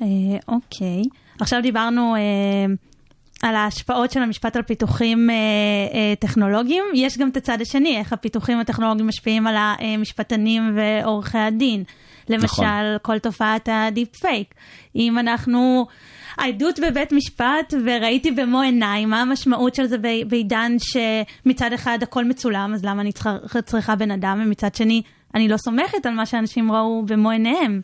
אה, 0.03 0.07
אוקיי. 0.49 1.03
עכשיו 1.43 1.63
דיברנו 1.63 2.15
אה, 2.17 2.21
על 3.43 3.57
ההשפעות 3.57 4.11
של 4.11 4.23
המשפט 4.23 4.57
על 4.57 4.63
פיתוחים 4.63 5.31
אה, 5.31 5.35
אה, 5.35 6.15
טכנולוגיים. 6.19 6.85
יש 6.95 7.19
גם 7.19 7.29
את 7.29 7.37
הצד 7.37 7.61
השני, 7.61 7.97
איך 7.97 8.13
הפיתוחים 8.13 8.61
הטכנולוגיים 8.61 9.09
משפיעים 9.09 9.47
על 9.47 9.55
המשפטנים 9.59 10.77
ועורכי 10.77 11.39
הדין. 11.39 11.85
למשל, 12.29 12.63
נכון. 12.63 12.97
כל 13.03 13.19
תופעת 13.19 13.69
הדיפ 13.73 14.17
פייק. 14.17 14.55
אם 14.97 15.19
אנחנו... 15.19 15.87
העדות 16.39 16.81
בבית 16.81 17.13
משפט, 17.13 17.75
וראיתי 17.85 18.31
במו 18.31 18.61
עיניי 18.61 19.07
מה 19.07 19.23
המשמעות 19.23 19.75
של 19.75 19.87
זה 19.87 19.97
בעידן 20.29 20.73
שמצד 20.79 21.73
אחד 21.73 21.99
הכל 22.03 22.25
מצולם, 22.25 22.75
אז 22.75 22.85
למה 22.85 23.03
אני 23.03 23.13
צריכה, 23.13 23.63
צריכה 23.65 23.97
בן 23.97 24.11
אדם, 24.11 24.41
ומצד 24.45 24.75
שני, 24.75 25.03
אני 25.35 25.49
לא 25.49 25.57
סומכת 25.57 26.07
על 26.07 26.15
מה 26.15 26.27
שאנשים 26.27 26.73
ראו 26.73 27.03
במו 27.07 27.31
עיניהם. 27.31 27.81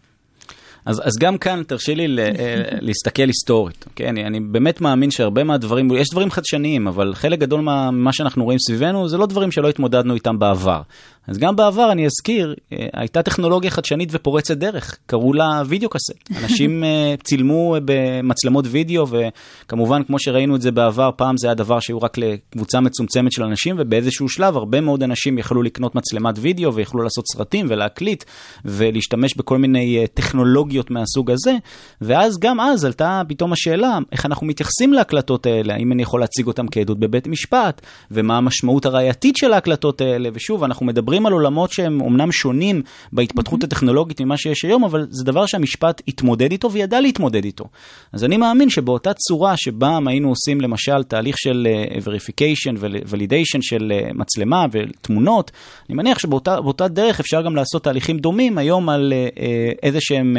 אז, 0.86 1.00
אז 1.04 1.12
גם 1.20 1.38
כאן 1.38 1.62
תרשי 1.66 1.94
לי 1.94 2.08
ל, 2.08 2.20
אה, 2.20 2.62
להסתכל 2.80 3.22
היסטורית, 3.22 3.84
אוקיי? 3.90 4.08
אני, 4.08 4.24
אני 4.24 4.40
באמת 4.40 4.80
מאמין 4.80 5.10
שהרבה 5.10 5.44
מהדברים, 5.44 5.90
יש 5.96 6.08
דברים 6.12 6.30
חדשניים, 6.30 6.88
אבל 6.88 7.14
חלק 7.14 7.38
גדול 7.38 7.60
מה, 7.60 7.90
ממה 7.90 8.12
שאנחנו 8.12 8.44
רואים 8.44 8.58
סביבנו 8.58 9.08
זה 9.08 9.18
לא 9.18 9.26
דברים 9.26 9.52
שלא 9.52 9.68
התמודדנו 9.68 10.14
איתם 10.14 10.38
בעבר. 10.38 10.82
אז 11.28 11.38
גם 11.38 11.56
בעבר, 11.56 11.92
אני 11.92 12.06
אזכיר, 12.06 12.54
אה, 12.72 12.86
הייתה 12.92 13.22
טכנולוגיה 13.22 13.70
חדשנית 13.70 14.08
ופורצת 14.12 14.56
דרך, 14.56 14.98
קראו 15.06 15.32
לה 15.32 15.62
וידאו 15.66 15.88
קסט. 15.88 16.30
אנשים 16.42 16.84
אה, 16.84 17.14
צילמו 17.24 17.76
במצלמות 17.84 18.64
וידאו, 18.68 19.06
וכמובן, 19.08 20.02
כמו 20.02 20.18
שראינו 20.18 20.56
את 20.56 20.62
זה 20.62 20.70
בעבר, 20.70 21.10
פעם 21.16 21.36
זה 21.36 21.46
היה 21.46 21.54
דבר 21.54 21.80
שהיו 21.80 21.98
רק 22.02 22.18
לקבוצה 22.18 22.80
מצומצמת 22.80 23.32
של 23.32 23.42
אנשים, 23.42 23.76
ובאיזשהו 23.78 24.28
שלב 24.28 24.56
הרבה 24.56 24.80
מאוד 24.80 25.02
אנשים 25.02 25.38
יכלו 25.38 25.62
לקנות 25.62 25.94
מצלמת 25.94 26.34
וידאו, 26.38 26.74
ויכלו 26.74 27.02
לעשות 27.02 27.24
סרטים 27.32 27.66
ולהקליט, 27.68 28.24
ולהשתמש 28.64 29.36
בכל 29.36 29.58
מיני 29.58 29.98
אה, 29.98 30.06
טכנולוגיות 30.06 30.90
מהסוג 30.90 31.30
הזה, 31.30 31.52
ואז 32.00 32.38
גם 32.40 32.60
אז 32.60 32.84
עלתה 32.84 33.22
פתאום 33.28 33.52
השאלה, 33.52 33.98
איך 34.12 34.26
אנחנו 34.26 34.46
מתייחסים 34.46 34.92
להקלטות 34.92 35.46
האלה, 35.46 35.74
האם 35.74 35.92
אני 35.92 36.02
יכול 36.02 36.20
להציג 36.20 36.46
אותן 36.46 36.66
כעדות 36.70 36.98
בבית 36.98 37.26
משפט, 37.26 37.80
ומה 38.10 38.36
המשמעות 38.36 38.86
הראייתית 38.86 39.36
של 39.36 39.52
ההקלטות 39.52 40.00
האלה, 40.00 40.28
ושוב, 40.34 40.64
אנחנו 40.64 40.86
מדברים 40.86 41.15
על 41.26 41.32
עולמות 41.32 41.72
שהם 41.72 42.00
אומנם 42.00 42.32
שונים 42.32 42.82
בהתפתחות 43.12 43.64
הטכנולוגית 43.64 44.20
ממה 44.20 44.36
שיש 44.36 44.64
היום, 44.64 44.84
אבל 44.84 45.06
זה 45.10 45.24
דבר 45.24 45.46
שהמשפט 45.46 46.02
התמודד 46.08 46.52
איתו 46.52 46.72
וידע 46.72 47.00
להתמודד 47.00 47.44
איתו. 47.44 47.64
אז 48.12 48.24
אני 48.24 48.36
מאמין 48.36 48.70
שבאותה 48.70 49.14
צורה 49.14 49.56
שבה 49.56 49.98
היינו 50.06 50.28
עושים 50.28 50.60
למשל 50.60 51.02
תהליך 51.02 51.38
של 51.38 51.68
uh, 51.70 52.04
verification 52.04 52.74
ו-validation 52.78 53.58
של 53.60 53.92
uh, 53.92 54.12
מצלמה 54.14 54.66
ותמונות, 54.72 55.50
אני 55.88 55.96
מניח 55.96 56.18
שבאותה 56.18 56.88
דרך 56.88 57.20
אפשר 57.20 57.42
גם 57.42 57.56
לעשות 57.56 57.84
תהליכים 57.84 58.18
דומים 58.18 58.58
היום 58.58 58.88
על 58.88 59.12
אה, 59.12 59.40
איזה 59.82 59.98
שהם 60.00 60.36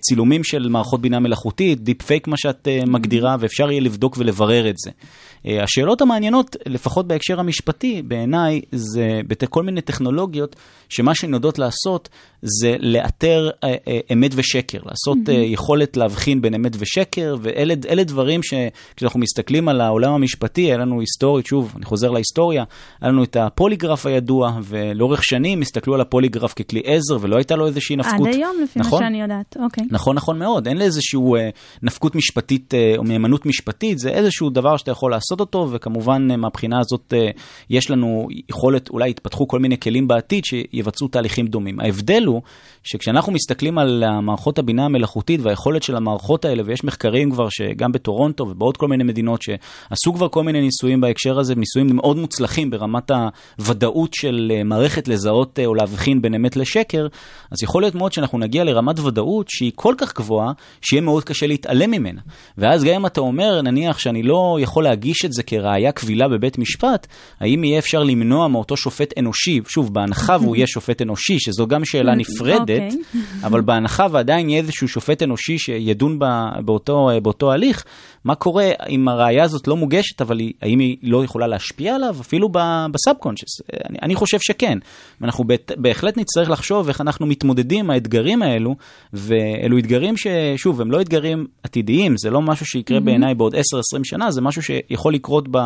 צילומים 0.00 0.44
של 0.44 0.68
מערכות 0.68 1.00
בינה 1.00 1.20
מלאכותית, 1.20 1.80
deep 1.80 2.02
fake 2.02 2.28
מה 2.28 2.36
שאת 2.36 2.68
אה, 2.68 2.90
מגדירה, 2.90 3.36
ואפשר 3.40 3.70
יהיה 3.70 3.80
לבדוק 3.80 4.16
ולברר 4.18 4.70
את 4.70 4.74
זה. 4.78 4.90
אה, 4.90 5.48
השאלות 5.62 6.00
המעניינות, 6.00 6.56
לפחות 6.66 7.08
בהקשר 7.08 7.40
המשפטי, 7.40 8.02
בעיניי, 8.02 8.60
זה 8.72 9.20
בכל 9.26 9.62
מיני 9.62 9.80
טכנולוגיות, 9.80 10.56
שמה 10.88 11.14
שהן 11.14 11.34
יודעות 11.34 11.58
לעשות 11.58 12.08
זה 12.42 12.76
לאתר 12.78 13.48
אה, 13.64 13.68
אמת 14.12 14.30
ושקר, 14.34 14.78
לעשות 14.84 15.18
אה, 15.26 15.32
יכולת 15.32 15.96
להבחין 15.96 16.40
בין 16.40 16.54
אמת 16.54 16.72
ושקר, 16.78 17.36
ואלה 17.42 18.04
דברים 18.04 18.40
שכשאנחנו 18.42 19.20
מסתכלים 19.20 19.68
על 19.68 19.80
העולם 19.80 20.12
המשפטי, 20.12 20.60
היה 20.60 20.76
לנו 20.76 21.00
היסטורית, 21.00 21.46
שוב, 21.46 21.72
אני 21.76 21.84
חוזר 21.84 22.10
להיסטוריה, 22.10 22.64
היה 23.00 23.10
לנו 23.10 23.24
את 23.24 23.36
הפוליגרף 23.36 24.06
הידוע, 24.06 24.58
ולאורך 24.62 25.24
שנים 25.24 25.60
הסתכלו 25.60 25.94
על 25.94 26.00
הפוליגרף 26.00 26.54
ככלי 26.54 26.82
עזר, 26.84 27.16
ולא 27.20 27.36
הייתה 27.36 27.56
לו 27.56 27.66
איזושהי 27.66 27.96
נפקות. 27.96 28.26
עד 28.26 28.34
היום, 28.34 28.56
לפי 28.62 28.78
נכון? 28.78 29.02
מה 29.02 29.06
שאני 29.08 29.22
יודעת, 29.22 29.39
אוקיי. 29.62 29.84
נכון, 29.90 30.16
נכון 30.16 30.38
מאוד. 30.38 30.68
אין 30.68 30.78
לאיזשהו 30.78 31.36
אה, 31.36 31.48
נפקות 31.82 32.14
משפטית 32.14 32.74
אה, 32.74 32.94
או 32.98 33.04
מהימנות 33.04 33.46
משפטית, 33.46 33.98
זה 33.98 34.08
איזשהו 34.08 34.50
דבר 34.50 34.76
שאתה 34.76 34.90
יכול 34.90 35.10
לעשות 35.10 35.40
אותו, 35.40 35.68
וכמובן 35.70 36.28
אה, 36.30 36.36
מהבחינה 36.36 36.78
הזאת 36.78 37.14
אה, 37.16 37.30
יש 37.70 37.90
לנו 37.90 38.28
יכולת, 38.48 38.90
אולי 38.90 39.10
יתפתחו 39.10 39.48
כל 39.48 39.58
מיני 39.58 39.80
כלים 39.80 40.08
בעתיד 40.08 40.44
שיבצעו 40.44 41.08
תהליכים 41.08 41.46
דומים. 41.46 41.80
ההבדל 41.80 42.24
הוא 42.26 42.42
שכשאנחנו 42.84 43.32
מסתכלים 43.32 43.78
על 43.78 44.04
מערכות 44.22 44.58
הבינה 44.58 44.84
המלאכותית 44.84 45.40
והיכולת 45.42 45.82
של 45.82 45.96
המערכות 45.96 46.44
האלה, 46.44 46.62
ויש 46.66 46.84
מחקרים 46.84 47.30
כבר 47.30 47.48
שגם 47.50 47.92
בטורונטו 47.92 48.44
ובעוד 48.44 48.76
כל 48.76 48.88
מיני 48.88 49.04
מדינות 49.04 49.42
שעשו 49.42 50.14
כבר 50.14 50.28
כל 50.28 50.42
מיני 50.42 50.60
ניסויים 50.60 51.00
בהקשר 51.00 51.38
הזה, 51.38 51.54
ניסויים 51.54 51.96
מאוד 51.96 52.16
מוצלחים 52.16 52.70
ברמת 52.70 53.10
הוודאות 53.58 54.14
של 54.14 54.52
אה, 54.54 54.64
מערכת 54.64 55.08
לזהות 55.08 55.58
אה, 55.58 55.66
או 55.66 55.74
להבחין 55.74 56.22
בין 56.22 56.34
אמת 56.34 56.56
לשקר, 56.56 57.06
אז 57.50 57.62
יכול 57.62 57.82
להיות 57.82 57.94
מאוד 57.94 58.12
שאנחנו 58.12 58.38
נגיע 58.38 58.64
לרמת 58.64 58.98
ודאות 58.98 59.46
שהיא 59.48 59.72
כל 59.74 59.94
כך 59.98 60.14
גבוהה, 60.14 60.52
שיהיה 60.80 61.02
מאוד 61.02 61.24
קשה 61.24 61.46
להתעלם 61.46 61.90
ממנה. 61.90 62.20
ואז 62.58 62.84
גם 62.84 62.94
אם 62.94 63.06
אתה 63.06 63.20
אומר, 63.20 63.62
נניח 63.62 63.98
שאני 63.98 64.22
לא 64.22 64.58
יכול 64.60 64.84
להגיש 64.84 65.24
את 65.24 65.32
זה 65.32 65.42
כראיה 65.42 65.92
קבילה 65.92 66.28
בבית 66.28 66.58
משפט, 66.58 67.06
האם 67.40 67.64
יהיה 67.64 67.78
אפשר 67.78 68.02
למנוע 68.02 68.48
מאותו 68.48 68.76
שופט 68.76 69.18
אנושי, 69.18 69.60
שוב, 69.68 69.94
בהנחה 69.94 70.36
והוא 70.40 70.56
יהיה 70.56 70.66
שופט 70.66 71.02
אנושי, 71.02 71.38
שזו 71.38 71.66
גם 71.66 71.84
שאלה 71.84 72.12
נפרדת, 72.22 72.69
okay. 72.78 73.16
אבל 73.46 73.60
בהנחה 73.60 74.06
ועדיין 74.10 74.48
יהיה 74.48 74.60
איזשהו 74.60 74.88
שופט 74.88 75.22
אנושי 75.22 75.58
שידון 75.58 76.18
באותו, 76.64 77.10
באותו 77.22 77.52
הליך, 77.52 77.84
מה 78.24 78.34
קורה 78.34 78.70
אם 78.88 79.08
הראיה 79.08 79.44
הזאת 79.44 79.68
לא 79.68 79.76
מוגשת, 79.76 80.20
אבל 80.20 80.38
היא, 80.38 80.52
האם 80.62 80.78
היא 80.78 80.96
לא 81.02 81.24
יכולה 81.24 81.46
להשפיע 81.46 81.94
עליו, 81.94 82.16
אפילו 82.20 82.48
בסאב-קונשס? 82.92 83.60
אני, 83.90 83.98
אני 84.02 84.14
חושב 84.14 84.38
שכן. 84.40 84.78
ואנחנו 85.20 85.44
בהחלט 85.76 86.18
נצטרך 86.18 86.50
לחשוב 86.50 86.88
איך 86.88 87.00
אנחנו 87.00 87.26
מתמודדים 87.26 87.84
עם 87.84 87.90
האתגרים 87.90 88.42
האלו, 88.42 88.74
ואלו 89.12 89.78
אתגרים 89.78 90.14
ששוב, 90.16 90.80
הם 90.80 90.90
לא 90.90 91.00
אתגרים 91.00 91.46
עתידיים, 91.62 92.14
זה 92.16 92.30
לא 92.30 92.42
משהו 92.42 92.66
שיקרה 92.66 92.98
mm-hmm. 92.98 93.00
בעיניי 93.00 93.34
בעוד 93.34 93.54
10-20 93.54 93.58
שנה, 94.04 94.30
זה 94.30 94.40
משהו 94.40 94.62
שיכול 94.62 95.14
לקרות 95.14 95.48
ב, 95.48 95.58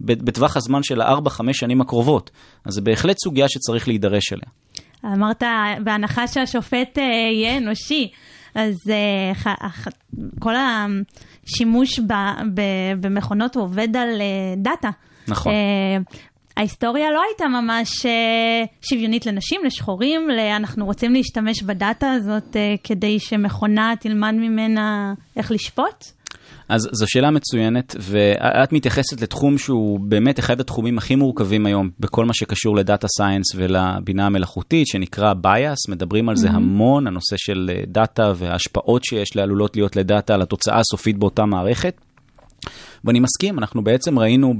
ב, 0.00 0.24
בטווח 0.24 0.56
הזמן 0.56 0.82
של 0.82 1.00
ה-4-5 1.00 1.42
שנים 1.52 1.80
הקרובות. 1.80 2.30
אז 2.64 2.74
זה 2.74 2.80
בהחלט 2.80 3.16
סוגיה 3.24 3.48
שצריך 3.48 3.88
להידרש 3.88 4.32
אליה. 4.32 4.48
אמרת, 5.04 5.42
בהנחה 5.84 6.26
שהשופט 6.26 6.98
uh, 6.98 7.00
יהיה 7.00 7.58
אנושי, 7.58 8.10
אז 8.54 8.74
uh, 8.86 9.48
כל 10.38 10.54
השימוש 10.56 11.98
ב, 11.98 12.12
ב, 12.54 12.60
במכונות 13.00 13.54
הוא 13.54 13.64
עובד 13.64 13.96
על 13.96 14.08
אה, 14.08 14.58
דאטה. 14.62 14.90
נכון. 15.28 15.52
ההיסטוריה 16.56 17.10
לא 17.10 17.22
הייתה 17.28 17.48
ממש 17.48 18.06
שוויונית 18.82 19.26
לנשים, 19.26 19.60
לשחורים, 19.64 20.28
אנחנו 20.56 20.86
רוצים 20.86 21.12
להשתמש 21.12 21.62
בדאטה 21.62 22.12
הזאת 22.12 22.56
כדי 22.84 23.18
שמכונה 23.18 23.94
תלמד 24.00 24.34
ממנה 24.34 25.14
איך 25.36 25.50
לשפוט? 25.50 26.04
אז 26.68 26.88
זו 26.92 27.04
שאלה 27.08 27.30
מצוינת, 27.30 27.96
ואת 28.00 28.72
מתייחסת 28.72 29.20
לתחום 29.20 29.58
שהוא 29.58 30.00
באמת 30.00 30.38
אחד 30.38 30.60
התחומים 30.60 30.98
הכי 30.98 31.16
מורכבים 31.16 31.66
היום 31.66 31.90
בכל 32.00 32.24
מה 32.24 32.34
שקשור 32.34 32.76
ל 32.76 32.82
data 32.82 33.06
science 33.18 33.54
ולבינה 33.54 34.26
המלאכותית, 34.26 34.86
שנקרא 34.86 35.32
bias, 35.44 35.90
מדברים 35.90 36.28
על 36.28 36.36
זה 36.36 36.48
mm-hmm. 36.48 36.54
המון, 36.54 37.06
הנושא 37.06 37.36
של 37.36 37.70
דאטה 37.86 38.32
וההשפעות 38.36 39.04
שיש 39.04 39.36
או 39.36 39.46
עלולות 39.46 39.76
להיות 39.76 39.96
לדאטה 39.96 40.34
על 40.34 40.42
התוצאה 40.42 40.78
הסופית 40.78 41.18
באותה 41.18 41.44
מערכת. 41.44 42.00
ואני 43.04 43.20
מסכים, 43.20 43.58
אנחנו 43.58 43.84
בעצם 43.84 44.18
ראינו 44.18 44.54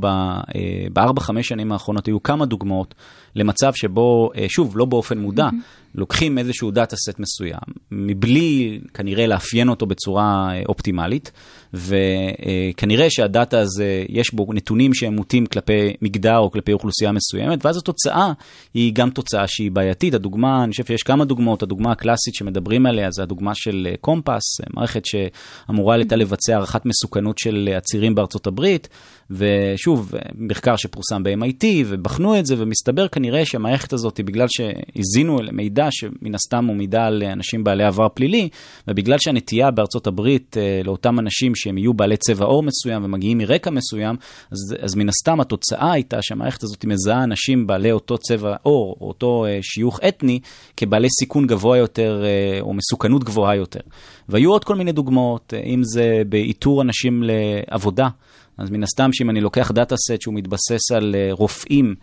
בארבע-חמש 0.92 1.48
שנים 1.48 1.72
האחרונות, 1.72 2.06
היו 2.06 2.22
כמה 2.22 2.46
דוגמאות 2.46 2.94
למצב 3.36 3.72
שבו, 3.74 4.30
שוב, 4.48 4.78
לא 4.78 4.84
באופן 4.84 5.18
מודע, 5.18 5.48
mm-hmm. 5.48 5.78
לוקחים 5.94 6.38
איזשהו 6.38 6.70
דאטה 6.70 6.96
סט 6.96 7.18
מסוים, 7.18 7.74
מבלי 7.92 8.80
כנראה 8.94 9.26
לאפיין 9.26 9.68
אותו 9.68 9.86
בצורה 9.86 10.50
אופטימלית, 10.68 11.32
וכנראה 11.74 13.10
שהדאטה 13.10 13.58
הזה, 13.58 14.04
יש 14.08 14.34
בו 14.34 14.46
נתונים 14.52 14.94
שהם 14.94 15.16
מוטים 15.16 15.46
כלפי 15.46 15.92
מגדר 16.02 16.38
או 16.38 16.50
כלפי 16.50 16.72
אוכלוסייה 16.72 17.12
מסוימת, 17.12 17.64
ואז 17.64 17.76
התוצאה 17.76 18.32
היא 18.74 18.92
גם 18.94 19.10
תוצאה 19.10 19.44
שהיא 19.46 19.70
בעייתית. 19.70 20.14
הדוגמה, 20.14 20.64
אני 20.64 20.70
חושב 20.70 20.84
שיש 20.84 21.02
כמה 21.02 21.24
דוגמאות, 21.24 21.62
הדוגמה 21.62 21.92
הקלאסית 21.92 22.34
שמדברים 22.34 22.86
עליה 22.86 23.10
זה 23.10 23.22
הדוגמה 23.22 23.52
של 23.54 23.88
קומפס, 24.00 24.42
מערכת 24.74 25.02
שאמורה 25.06 25.94
הייתה 25.96 26.16
לבצע 26.16 26.54
הערכת 26.54 26.86
מסוכנות 26.86 27.38
של 27.38 27.68
עצירים 27.76 28.14
בארצות 28.14 28.27
בארצות 28.28 28.46
הברית, 28.46 28.88
ושוב, 29.30 30.12
מחקר 30.34 30.76
שפורסם 30.76 31.22
ב-MIT, 31.22 31.64
ובחנו 31.86 32.38
את 32.38 32.46
זה, 32.46 32.54
ומסתבר 32.58 33.08
כנראה 33.08 33.44
שהמערכת 33.44 33.92
הזאת, 33.92 34.20
בגלל 34.24 34.46
שהזינו 34.48 35.38
מידע 35.52 35.86
שמן 35.90 36.34
הסתם 36.34 36.64
הוא 36.64 36.76
מידע 36.76 37.02
על 37.02 37.22
אנשים 37.22 37.64
בעלי 37.64 37.84
עבר 37.84 38.08
פלילי, 38.14 38.48
ובגלל 38.88 39.16
שהנטייה 39.18 39.70
בארצות 39.70 40.06
הברית 40.06 40.56
אה, 40.56 40.80
לאותם 40.84 41.18
אנשים 41.18 41.54
שהם 41.54 41.78
יהיו 41.78 41.94
בעלי 41.94 42.16
צבע 42.16 42.44
עור 42.44 42.62
מסוים 42.62 43.04
ומגיעים 43.04 43.38
מרקע 43.38 43.70
מסוים, 43.70 44.16
אז, 44.50 44.58
אז 44.80 44.94
מן 44.94 45.08
הסתם 45.08 45.40
התוצאה 45.40 45.92
הייתה 45.92 46.16
שהמערכת 46.22 46.62
הזאת 46.62 46.84
מזהה 46.84 47.24
אנשים 47.24 47.66
בעלי 47.66 47.92
אותו 47.92 48.18
צבע 48.18 48.56
עור, 48.62 48.96
או 49.00 49.08
אותו 49.08 49.46
אה, 49.46 49.58
שיוך 49.62 50.00
אתני, 50.08 50.40
כבעלי 50.76 51.08
סיכון 51.20 51.46
גבוה 51.46 51.78
יותר, 51.78 52.24
אה, 52.24 52.60
או 52.60 52.74
מסוכנות 52.74 53.24
גבוהה 53.24 53.56
יותר. 53.56 53.80
והיו 54.28 54.50
עוד 54.50 54.64
כל 54.64 54.74
מיני 54.74 54.92
דוגמאות, 54.92 55.54
אם 55.66 55.80
זה 55.84 56.22
באיתור 56.28 56.82
אנשים 56.82 57.22
לעבודה. 57.26 58.08
אז 58.58 58.70
מן 58.70 58.82
הסתם 58.82 59.12
שאם 59.12 59.30
אני 59.30 59.40
לוקח 59.40 59.70
דאטה 59.70 59.96
סט 59.96 60.20
שהוא 60.20 60.34
מתבסס 60.34 60.92
על 60.96 61.14
רופאים 61.30 61.94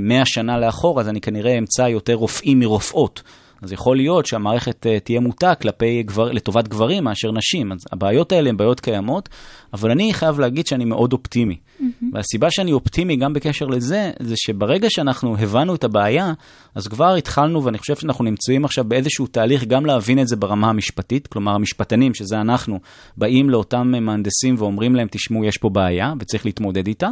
100 0.00 0.22
שנה 0.24 0.58
לאחור, 0.58 1.00
אז 1.00 1.08
אני 1.08 1.20
כנראה 1.20 1.58
אמצא 1.58 1.82
יותר 1.82 2.14
רופאים 2.14 2.58
מרופאות. 2.58 3.22
אז 3.62 3.72
יכול 3.72 3.96
להיות 3.96 4.26
שהמערכת 4.26 4.86
תהיה 5.04 5.20
מוטה 5.20 5.54
כלפי 5.54 6.02
גבר, 6.02 6.32
לטובת 6.32 6.68
גברים 6.68 7.04
מאשר 7.04 7.32
נשים. 7.32 7.72
אז 7.72 7.78
הבעיות 7.92 8.32
האלה 8.32 8.48
הן 8.48 8.56
בעיות 8.56 8.80
קיימות, 8.80 9.28
אבל 9.74 9.90
אני 9.90 10.14
חייב 10.14 10.40
להגיד 10.40 10.66
שאני 10.66 10.84
מאוד 10.84 11.12
אופטימי. 11.12 11.54
Mm-hmm. 11.54 12.04
והסיבה 12.12 12.50
שאני 12.50 12.72
אופטימי 12.72 13.16
גם 13.16 13.32
בקשר 13.32 13.66
לזה, 13.66 14.10
זה 14.20 14.34
שברגע 14.36 14.90
שאנחנו 14.90 15.36
הבנו 15.38 15.74
את 15.74 15.84
הבעיה, 15.84 16.32
אז 16.74 16.88
כבר 16.88 17.14
התחלנו, 17.14 17.64
ואני 17.64 17.78
חושב 17.78 17.96
שאנחנו 17.96 18.24
נמצאים 18.24 18.64
עכשיו 18.64 18.84
באיזשהו 18.84 19.26
תהליך 19.26 19.64
גם 19.64 19.86
להבין 19.86 20.18
את 20.18 20.28
זה 20.28 20.36
ברמה 20.36 20.68
המשפטית, 20.68 21.26
כלומר 21.26 21.54
המשפטנים, 21.54 22.14
שזה 22.14 22.40
אנחנו, 22.40 22.80
באים 23.16 23.50
לאותם 23.50 23.92
מהנדסים 24.00 24.54
ואומרים 24.58 24.94
להם, 24.94 25.08
תשמעו, 25.10 25.44
יש 25.44 25.58
פה 25.58 25.68
בעיה 25.68 26.12
וצריך 26.20 26.46
להתמודד 26.46 26.86
איתה, 26.86 27.08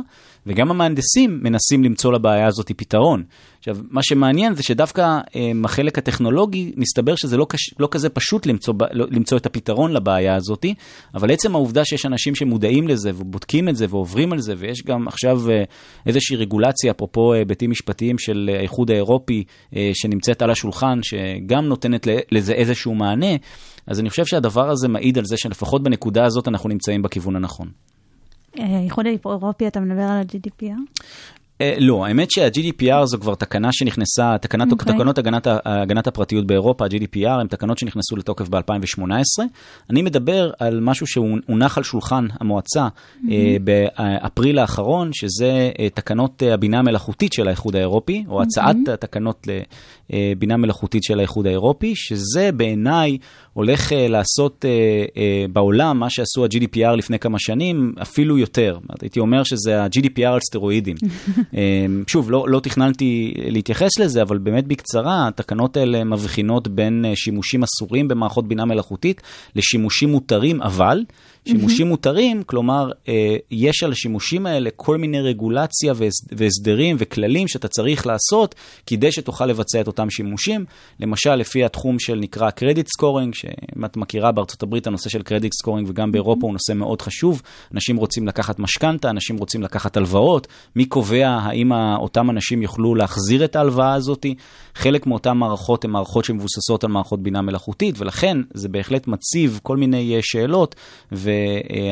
וגם 0.46 0.70
המהנדסים 0.70 1.40
מנסים 1.42 1.84
למצוא 1.84 2.12
לבעיה 2.12 2.46
הזאת 2.46 2.72
פתרון. 2.76 3.22
עכשיו, 3.58 3.76
מה 3.90 4.02
שמעניין 4.02 4.54
זה 4.54 4.62
שדווקא 4.62 5.02
אה, 5.36 5.52
החלק 5.64 5.98
הטכנולוגי, 5.98 6.72
מסתבר 6.76 7.14
שזה 7.16 7.36
לא, 7.36 7.46
קש, 7.48 7.74
לא 7.78 7.88
כזה 7.90 8.08
פשוט 8.08 8.46
למצוא, 8.46 8.74
למצוא 8.92 9.38
את 9.38 9.46
הפתרון 9.46 9.92
לבעיה 9.92 10.36
הזאת, 10.36 10.66
אבל 11.14 11.32
עצם 11.32 11.54
העובדה 11.54 11.84
שיש 11.84 12.06
אנשים 12.06 12.34
שמודעים 12.52 12.88
לזה 12.88 13.10
ובודקים 13.14 13.68
את 13.68 13.76
זה 13.76 13.86
ועוברים 13.90 14.32
על 14.32 14.38
זה, 14.38 14.54
ויש 14.58 14.82
גם 14.86 15.08
עכשיו 15.08 15.50
אה, 15.50 15.62
איזושהי 16.06 16.36
רגולציה, 16.36 16.90
אפרופו 16.90 17.32
היבטים 17.32 17.70
משפטיים 17.70 18.18
של 18.18 18.50
האיחוד 18.58 18.90
האירופי, 18.90 19.44
אה, 19.76 19.90
שנמצאת 19.94 20.42
על 20.42 20.50
השולחן, 20.50 20.98
שגם 21.02 21.64
נותנת 21.64 22.06
לזה 22.32 22.52
איזשהו 22.52 22.94
מענה, 22.94 23.36
אז 23.86 24.00
אני 24.00 24.10
חושב 24.10 24.24
שהדבר 24.24 24.70
הזה 24.70 24.88
מעיד 24.88 25.18
על 25.18 25.24
זה 25.24 25.36
שלפחות 25.36 25.82
בנקודה 25.82 26.24
הזאת 26.24 26.48
אנחנו 26.48 26.68
נמצאים 26.68 27.02
בכיוון 27.02 27.36
הנכון. 27.36 27.68
האיחוד 28.58 29.06
האירופי, 29.06 29.66
אתה 29.66 29.80
מדבר 29.80 30.02
על 30.02 30.18
ה-GDPR? 30.18 31.02
Uh, 31.62 31.80
לא, 31.80 32.06
האמת 32.06 32.30
שה-GDPR 32.30 33.04
זו 33.04 33.18
כבר 33.18 33.34
תקנה 33.34 33.68
שנכנסה, 33.72 34.36
תקנת, 34.40 34.68
okay. 34.68 34.72
אוקיי. 34.72 34.94
תקנות 34.94 35.18
הגנת, 35.18 35.46
הגנת 35.64 36.06
הפרטיות 36.06 36.46
באירופה, 36.46 36.84
ה-GDPR, 36.84 37.40
הן 37.40 37.46
תקנות 37.46 37.78
שנכנסו 37.78 38.16
לתוקף 38.16 38.48
ב-2018. 38.48 39.42
אני 39.90 40.02
מדבר 40.02 40.50
על 40.58 40.80
משהו 40.80 41.06
שהונח 41.06 41.78
על 41.78 41.84
שולחן 41.84 42.26
המועצה 42.40 42.88
mm-hmm. 42.88 43.28
באפריל 43.64 44.58
האחרון, 44.58 45.10
שזה 45.12 45.70
uh, 45.74 45.94
תקנות 45.94 46.42
הבינה 46.52 46.78
המלאכותית 46.78 47.32
של 47.32 47.48
האיחוד 47.48 47.76
האירופי, 47.76 48.24
או 48.28 48.42
הצעת 48.42 48.76
mm-hmm. 48.76 48.92
התקנות 48.92 49.46
לבינה 50.10 50.56
מלאכותית 50.56 51.02
של 51.02 51.18
האיחוד 51.18 51.46
האירופי, 51.46 51.92
שזה 51.96 52.50
בעיניי 52.52 53.18
הולך 53.52 53.92
לעשות 53.96 54.64
בעולם 55.52 55.98
מה 55.98 56.10
שעשו 56.10 56.44
ה-GDPR 56.44 56.96
לפני 56.96 57.18
כמה 57.18 57.38
שנים, 57.38 57.94
אפילו 58.02 58.38
יותר. 58.38 58.78
הייתי 59.00 59.20
אומר 59.20 59.42
שזה 59.42 59.82
ה-GDPR 59.82 60.26
על 60.26 60.40
סטרואידים. 60.40 60.96
אמ, 61.54 62.02
שוב, 62.06 62.30
לא, 62.30 62.44
לא 62.48 62.60
תכננתי 62.60 63.34
להתייחס 63.36 63.98
לזה, 63.98 64.22
אבל 64.22 64.38
באמת 64.38 64.66
בקצרה, 64.66 65.28
התקנות 65.28 65.76
האלה 65.76 66.04
מבחינות 66.04 66.68
בין 66.68 67.04
אה, 67.04 67.12
שימושים 67.16 67.62
אסורים 67.62 68.08
במערכות 68.08 68.48
בינה 68.48 68.64
מלאכותית 68.64 69.22
לשימושים 69.56 70.10
מותרים, 70.10 70.62
אבל 70.62 71.04
שימושים 71.48 71.86
מותרים, 71.86 72.42
כלומר, 72.42 72.90
אה, 73.08 73.36
יש 73.50 73.82
על 73.82 73.92
השימושים 73.92 74.46
האלה 74.46 74.70
כל 74.76 74.96
מיני 74.96 75.20
רגולציה 75.20 75.94
והסדרים 76.32 76.96
וכללים 76.98 77.48
שאתה 77.48 77.68
צריך 77.68 78.06
לעשות 78.06 78.54
כדי 78.86 79.12
שתוכל 79.12 79.46
לבצע 79.46 79.80
את 79.80 79.86
אותם 79.86 80.10
שימושים. 80.10 80.64
למשל, 81.00 81.34
לפי 81.34 81.64
התחום 81.64 81.98
שנקרא 81.98 82.50
credit 82.50 82.88
scoring, 82.88 83.34
שאם 83.34 83.84
את 83.84 83.96
מכירה 83.96 84.32
בארצות 84.32 84.62
הברית 84.62 84.86
הנושא 84.86 85.10
של 85.10 85.22
credit 85.22 85.52
scoring 85.52 85.88
וגם 85.90 86.12
באירופה 86.12 86.46
הוא 86.46 86.52
נושא 86.52 86.72
מאוד 86.72 87.02
חשוב. 87.02 87.42
אנשים 87.74 87.96
רוצים 87.96 88.28
לקחת 88.28 88.58
משכנתה, 88.58 89.10
אנשים 89.10 89.36
רוצים 89.36 89.62
לקחת 89.62 89.96
הלוואות. 89.96 90.46
מי 90.76 90.84
קובע 90.84 91.28
האם 91.28 91.72
אותם 91.72 92.30
אנשים 92.30 92.62
יוכלו 92.62 92.94
להחזיר 92.94 93.44
את 93.44 93.56
ההלוואה 93.56 93.94
הזאת? 93.94 94.26
חלק 94.74 95.06
מאותן 95.06 95.36
מערכות 95.36 95.84
הן 95.84 95.90
מערכות 95.90 96.24
שמבוססות 96.24 96.84
על 96.84 96.90
מערכות 96.90 97.22
בינה 97.22 97.42
מלאכותית, 97.42 97.94
ולכן 97.98 98.38
זה 98.54 98.68
בהחלט 98.68 99.06
מציב 99.06 99.60
כל 99.62 99.76
מיני 99.76 100.16
אה, 100.16 100.20
שאלות. 100.22 100.74
ו... 101.12 101.31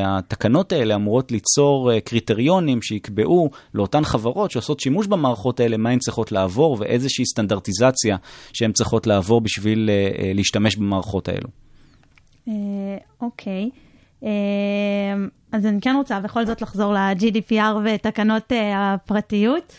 והתקנות 0.01 0.71
האלה 0.71 0.95
אמורות 0.95 1.31
ליצור 1.31 1.91
אה, 1.91 2.01
קריטריונים 2.01 2.81
שיקבעו 2.81 3.49
לאותן 3.73 4.03
חברות 4.03 4.51
שעושות 4.51 4.79
שימוש 4.79 5.07
במערכות 5.07 5.59
האלה, 5.59 5.77
מה 5.77 5.89
הן 5.89 5.99
צריכות 5.99 6.31
לעבור 6.31 6.77
ואיזושהי 6.79 7.25
סטנדרטיזציה 7.25 8.17
שהן 8.53 8.71
צריכות 8.71 9.07
לעבור 9.07 9.41
בשביל 9.41 9.89
אה, 9.89 10.23
אה, 10.23 10.31
להשתמש 10.33 10.75
במערכות 10.75 11.29
האלו. 11.29 11.47
אוקיי. 13.21 13.69
אז 15.51 15.65
אני 15.65 15.81
כן 15.81 15.95
רוצה 15.97 16.19
בכל 16.19 16.45
זאת 16.45 16.61
לחזור 16.61 16.93
ל-GDPR 16.93 17.75
ותקנות 17.85 18.51
הפרטיות. 18.75 19.73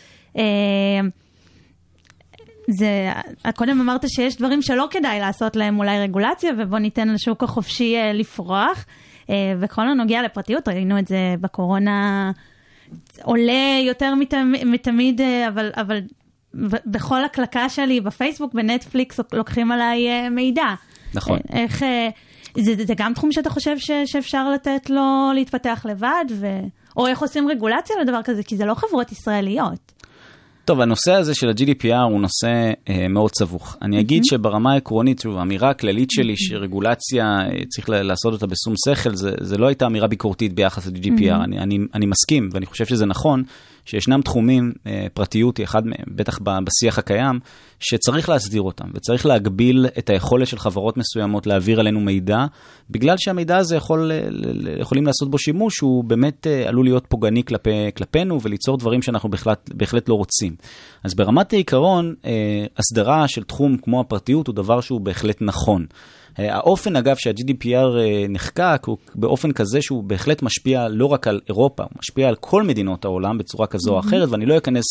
זה, 2.67 3.11
קודם 3.55 3.81
אמרת 3.81 4.05
שיש 4.07 4.37
דברים 4.37 4.61
שלא 4.61 4.87
כדאי 4.91 5.19
לעשות 5.19 5.55
להם 5.55 5.79
אולי 5.79 5.99
רגולציה, 5.99 6.51
ובוא 6.59 6.79
ניתן 6.79 7.07
לשוק 7.09 7.43
החופשי 7.43 7.95
לפרוח. 8.13 8.85
אה, 9.29 9.53
וכל 9.59 9.89
הנוגע 9.89 10.21
לפרטיות, 10.21 10.67
ראינו 10.67 10.99
את 10.99 11.07
זה 11.07 11.35
בקורונה 11.41 12.31
עולה 13.23 13.79
יותר 13.87 14.13
מתמיד, 14.65 15.21
אה, 15.21 15.47
אבל, 15.47 15.71
אבל 15.75 15.99
בכל 16.85 17.23
הקלקה 17.23 17.69
שלי 17.69 18.01
בפייסבוק, 18.01 18.53
בנטפליקס, 18.53 19.19
לוקחים 19.33 19.71
עליי 19.71 20.09
אה, 20.09 20.29
מידע. 20.29 20.65
נכון. 21.13 21.39
איך, 21.53 21.83
זה, 22.57 22.85
זה 22.85 22.93
גם 22.97 23.13
תחום 23.13 23.31
שאתה 23.31 23.49
חושב 23.49 23.79
ש, 23.79 23.91
שאפשר 24.05 24.49
לתת 24.49 24.89
לו 24.89 25.31
להתפתח 25.33 25.85
לבד, 25.89 26.25
ו... 26.31 26.47
או 26.97 27.07
איך 27.07 27.21
עושים 27.21 27.49
רגולציה 27.49 27.95
לדבר 28.01 28.23
כזה, 28.23 28.43
כי 28.43 28.57
זה 28.57 28.65
לא 28.65 28.73
חברות 28.73 29.11
ישראליות. 29.11 29.92
טוב, 30.65 30.81
הנושא 30.81 31.13
הזה 31.13 31.35
של 31.35 31.49
ה-GDPR 31.49 32.01
הוא 32.09 32.21
נושא 32.21 32.71
אה, 32.89 33.07
מאוד 33.07 33.31
סבוך. 33.35 33.77
אני 33.81 33.99
אגיד 33.99 34.21
mm-hmm. 34.21 34.29
שברמה 34.29 34.73
העקרונית, 34.73 35.19
שוב, 35.19 35.37
האמירה 35.37 35.69
הכללית 35.69 36.11
שלי 36.11 36.37
שרגולציה, 36.37 37.25
אה, 37.25 37.65
צריך 37.69 37.89
לעשות 37.89 38.33
אותה 38.33 38.47
בשום 38.47 38.73
שכל, 38.85 39.15
זה, 39.15 39.31
זה 39.41 39.57
לא 39.57 39.67
הייתה 39.67 39.85
אמירה 39.85 40.07
ביקורתית 40.07 40.53
ביחס 40.53 40.87
ל-GDPR. 40.87 41.19
Mm-hmm. 41.21 41.43
אני, 41.43 41.59
אני, 41.59 41.79
אני 41.93 42.05
מסכים, 42.05 42.49
ואני 42.51 42.65
חושב 42.65 42.85
שזה 42.85 43.05
נכון, 43.05 43.43
שישנם 43.85 44.21
תחומים, 44.21 44.73
אה, 44.87 45.07
פרטיות 45.13 45.57
היא 45.57 45.63
אחד 45.63 45.87
מהם, 45.87 46.05
בטח 46.15 46.39
בשיח 46.39 46.99
הקיים, 46.99 47.39
שצריך 47.79 48.29
להסדיר 48.29 48.61
אותם, 48.61 48.85
וצריך 48.93 49.25
להגביל 49.25 49.85
את 49.97 50.09
היכולת 50.09 50.47
של 50.47 50.57
חברות 50.57 50.97
מסוימות 50.97 51.47
להעביר 51.47 51.79
עלינו 51.79 51.99
מידע, 51.99 52.45
בגלל 52.89 53.15
שהמידע 53.17 53.57
הזה 53.57 53.75
יכול, 53.75 54.11
יכולים 54.79 55.05
לעשות 55.05 55.31
בו 55.31 55.37
שימוש, 55.37 55.79
הוא 55.79 56.03
באמת 56.03 56.47
אה, 56.47 56.67
עלול 56.67 56.85
להיות 56.85 57.05
פוגעני 57.07 57.43
כלפי, 57.43 57.91
כלפינו 57.97 58.41
וליצור 58.41 58.77
דברים 58.77 59.01
שאנחנו 59.01 59.29
בהחלט, 59.29 59.69
בהחלט 59.73 60.09
לא 60.09 60.13
רוצים. 60.13 60.55
אז 61.03 61.15
ברמת 61.15 61.53
העיקרון, 61.53 62.15
אה, 62.25 62.65
הסדרה 62.77 63.27
של 63.27 63.43
תחום 63.43 63.77
כמו 63.77 63.99
הפרטיות 63.99 64.47
הוא 64.47 64.55
דבר 64.55 64.81
שהוא 64.81 65.01
בהחלט 65.01 65.37
נכון. 65.41 65.85
אה, 66.39 66.55
האופן, 66.55 66.95
אגב, 66.95 67.15
שה-GDPR 67.15 67.97
אה, 67.99 68.25
נחקק 68.29 68.81
הוא 68.85 68.97
באופן 69.15 69.51
כזה 69.51 69.81
שהוא 69.81 70.03
בהחלט 70.03 70.41
משפיע 70.41 70.87
לא 70.89 71.05
רק 71.05 71.27
על 71.27 71.41
אירופה, 71.47 71.83
הוא 71.83 71.91
משפיע 71.99 72.27
על 72.27 72.35
כל 72.35 72.63
מדינות 72.63 73.05
העולם 73.05 73.37
בצורה 73.37 73.67
כזו 73.67 73.93
או 73.93 73.99
אחרת, 73.99 74.29
ואני 74.29 74.45
לא 74.45 74.57
אכנס 74.57 74.83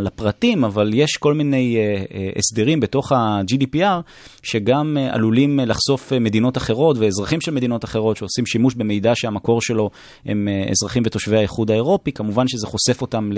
לפרטים, 0.00 0.64
אבל 0.64 0.90
יש 0.94 1.10
כל 1.16 1.34
מיני 1.34 1.76
אה, 1.76 2.30
הסדרים 2.36 2.80
בתוך 2.80 3.12
ה-GDPR 3.12 4.02
שגם 4.42 4.96
עלולים 5.10 5.60
לחשוף 5.66 6.12
מדינות 6.12 6.56
אחרות 6.56 6.98
ואזרחים 6.98 7.40
של 7.40 7.52
מדינות 7.52 7.84
אחרות 7.84 8.16
שעושים 8.16 8.46
שימוש 8.46 8.74
במידע 8.74 9.12
שהמקור 9.14 9.60
שלו 9.60 9.90
הם 10.26 10.48
אזרחים 10.70 11.02
ותושבי 11.06 11.36
האיחוד 11.36 11.70
האירופי, 11.70 12.12
כמובן 12.12 12.48
שזה 12.48 12.66
חושף 12.66 13.02
אותם 13.02 13.30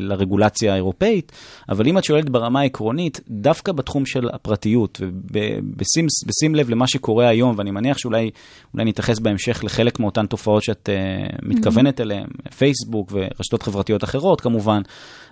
לרגולציה 0.00 0.72
האירופאית, 0.72 1.32
אבל 1.68 1.88
אם 1.88 1.98
את 1.98 2.04
שואלת 2.04 2.30
ברמה 2.30 2.60
העקרונית, 2.60 3.20
דווקא 3.28 3.72
בתחום 3.72 4.06
של 4.06 4.28
הפרטיות, 4.32 5.00
ובשים 5.30 6.54
לב 6.54 6.63
לב 6.64 6.70
למה 6.70 6.86
שקורה 6.86 7.28
היום, 7.28 7.54
ואני 7.58 7.70
מניח 7.70 7.98
שאולי 7.98 8.30
נתייחס 8.74 9.18
בהמשך 9.18 9.64
לחלק 9.64 10.00
מאותן 10.00 10.26
תופעות 10.26 10.62
שאת 10.62 10.88
uh, 10.88 11.38
מתכוונת 11.42 12.00
mm-hmm. 12.00 12.02
אליהן, 12.02 12.26
פייסבוק 12.58 13.12
ורשתות 13.12 13.62
חברתיות 13.62 14.04
אחרות 14.04 14.40
כמובן. 14.40 14.82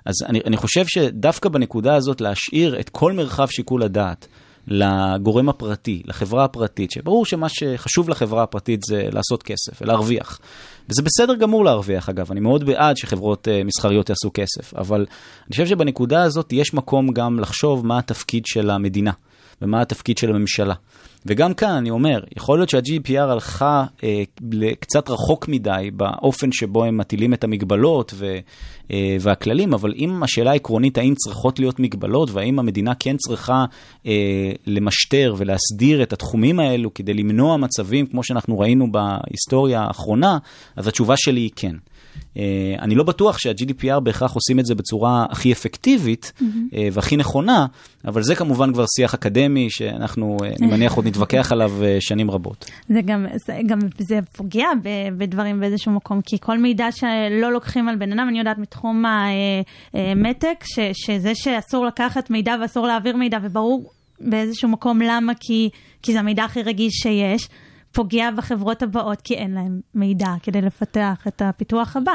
אז 0.04 0.14
אני, 0.26 0.40
אני 0.46 0.56
חושב 0.56 0.84
שדווקא 0.86 1.48
בנקודה 1.48 1.94
הזאת 1.94 2.20
להשאיר 2.20 2.80
את 2.80 2.88
כל 2.88 3.12
מרחב 3.12 3.46
שיקול 3.46 3.82
הדעת 3.82 4.26
לגורם 4.68 5.48
הפרטי, 5.48 6.02
לחברה 6.04 6.44
הפרטית, 6.44 6.90
שברור 6.90 7.26
שמה 7.26 7.48
שחשוב 7.48 8.08
לחברה 8.08 8.42
הפרטית 8.42 8.80
זה 8.88 9.08
לעשות 9.12 9.42
כסף 9.42 9.82
ולהרוויח. 9.82 10.40
וזה 10.88 11.02
בסדר 11.02 11.34
גמור 11.34 11.64
להרוויח, 11.64 12.08
אגב, 12.08 12.30
אני 12.30 12.40
מאוד 12.40 12.64
בעד 12.64 12.96
שחברות 12.96 13.48
uh, 13.48 13.66
מסחריות 13.66 14.08
יעשו 14.08 14.30
כסף, 14.34 14.74
אבל 14.74 14.98
אני 14.98 15.50
חושב 15.50 15.66
שבנקודה 15.66 16.22
הזאת 16.22 16.52
יש 16.52 16.74
מקום 16.74 17.12
גם 17.12 17.40
לחשוב 17.40 17.86
מה 17.86 17.98
התפקיד 17.98 18.42
של 18.46 18.70
המדינה 18.70 19.12
ומה 19.62 19.82
התפקיד 19.82 20.18
של 20.18 20.30
הממשלה. 20.30 20.74
וגם 21.26 21.54
כאן 21.54 21.70
אני 21.70 21.90
אומר, 21.90 22.20
יכול 22.36 22.58
להיות 22.58 22.68
שה-GDPR 22.68 23.20
הלכה 23.20 23.84
אה, 24.04 24.22
קצת 24.80 25.10
רחוק 25.10 25.48
מדי 25.48 25.90
באופן 25.92 26.52
שבו 26.52 26.84
הם 26.84 26.96
מטילים 26.96 27.34
את 27.34 27.44
המגבלות 27.44 28.12
ו, 28.16 28.36
אה, 28.92 29.16
והכללים, 29.20 29.74
אבל 29.74 29.92
אם 29.96 30.22
השאלה 30.22 30.50
העקרונית 30.50 30.98
האם 30.98 31.14
צריכות 31.14 31.58
להיות 31.58 31.80
מגבלות 31.80 32.30
והאם 32.30 32.58
המדינה 32.58 32.94
כן 32.94 33.16
צריכה 33.16 33.64
אה, 34.06 34.52
למשטר 34.66 35.34
ולהסדיר 35.38 36.02
את 36.02 36.12
התחומים 36.12 36.60
האלו 36.60 36.94
כדי 36.94 37.14
למנוע 37.14 37.56
מצבים 37.56 38.06
כמו 38.06 38.24
שאנחנו 38.24 38.58
ראינו 38.58 38.92
בהיסטוריה 38.92 39.80
האחרונה, 39.80 40.38
אז 40.76 40.88
התשובה 40.88 41.14
שלי 41.16 41.40
היא 41.40 41.50
כן. 41.56 41.76
Uh, 42.34 42.38
אני 42.78 42.94
לא 42.94 43.04
בטוח 43.04 43.38
שה-GDPR 43.38 44.00
בהכרח 44.00 44.34
עושים 44.34 44.60
את 44.60 44.66
זה 44.66 44.74
בצורה 44.74 45.26
הכי 45.30 45.52
אפקטיבית 45.52 46.32
mm-hmm. 46.36 46.76
והכי 46.92 47.16
נכונה, 47.16 47.66
אבל 48.04 48.22
זה 48.22 48.34
כמובן 48.34 48.72
כבר 48.72 48.84
שיח 48.96 49.14
אקדמי 49.14 49.66
שאנחנו, 49.70 50.36
uh, 50.40 50.44
אני 50.58 50.66
מניח, 50.72 50.92
עוד 50.92 51.06
נתווכח 51.06 51.52
עליו 51.52 51.72
שנים 52.00 52.30
רבות. 52.30 52.70
זה 52.88 53.00
גם, 53.04 53.26
זה 53.46 53.58
גם, 53.66 53.78
זה 53.98 54.18
פוגע 54.36 54.68
בדברים 55.16 55.60
באיזשהו 55.60 55.92
מקום, 55.92 56.20
כי 56.20 56.36
כל 56.40 56.58
מידע 56.58 56.92
שלא 56.92 57.52
לוקחים 57.52 57.88
על 57.88 57.96
בן 57.96 58.12
אדם, 58.12 58.26
אני 58.28 58.38
יודעת 58.38 58.58
מתחום 58.58 59.04
המתק, 59.92 60.64
שזה 60.92 61.34
שאסור 61.34 61.86
לקחת 61.86 62.30
מידע 62.30 62.54
ואסור 62.62 62.86
להעביר 62.86 63.16
מידע, 63.16 63.38
וברור 63.42 63.92
באיזשהו 64.20 64.68
מקום 64.68 65.00
למה, 65.00 65.32
כי, 65.40 65.70
כי 66.02 66.12
זה 66.12 66.18
המידע 66.18 66.44
הכי 66.44 66.62
רגיש 66.62 66.94
שיש. 66.94 67.48
פוגע 67.92 68.30
בחברות 68.36 68.82
הבאות, 68.82 69.20
כי 69.20 69.34
אין 69.34 69.54
להם 69.54 69.80
מידע 69.94 70.28
כדי 70.42 70.60
לפתח 70.60 71.24
את 71.28 71.42
הפיתוח 71.44 71.96
הבא. 71.96 72.12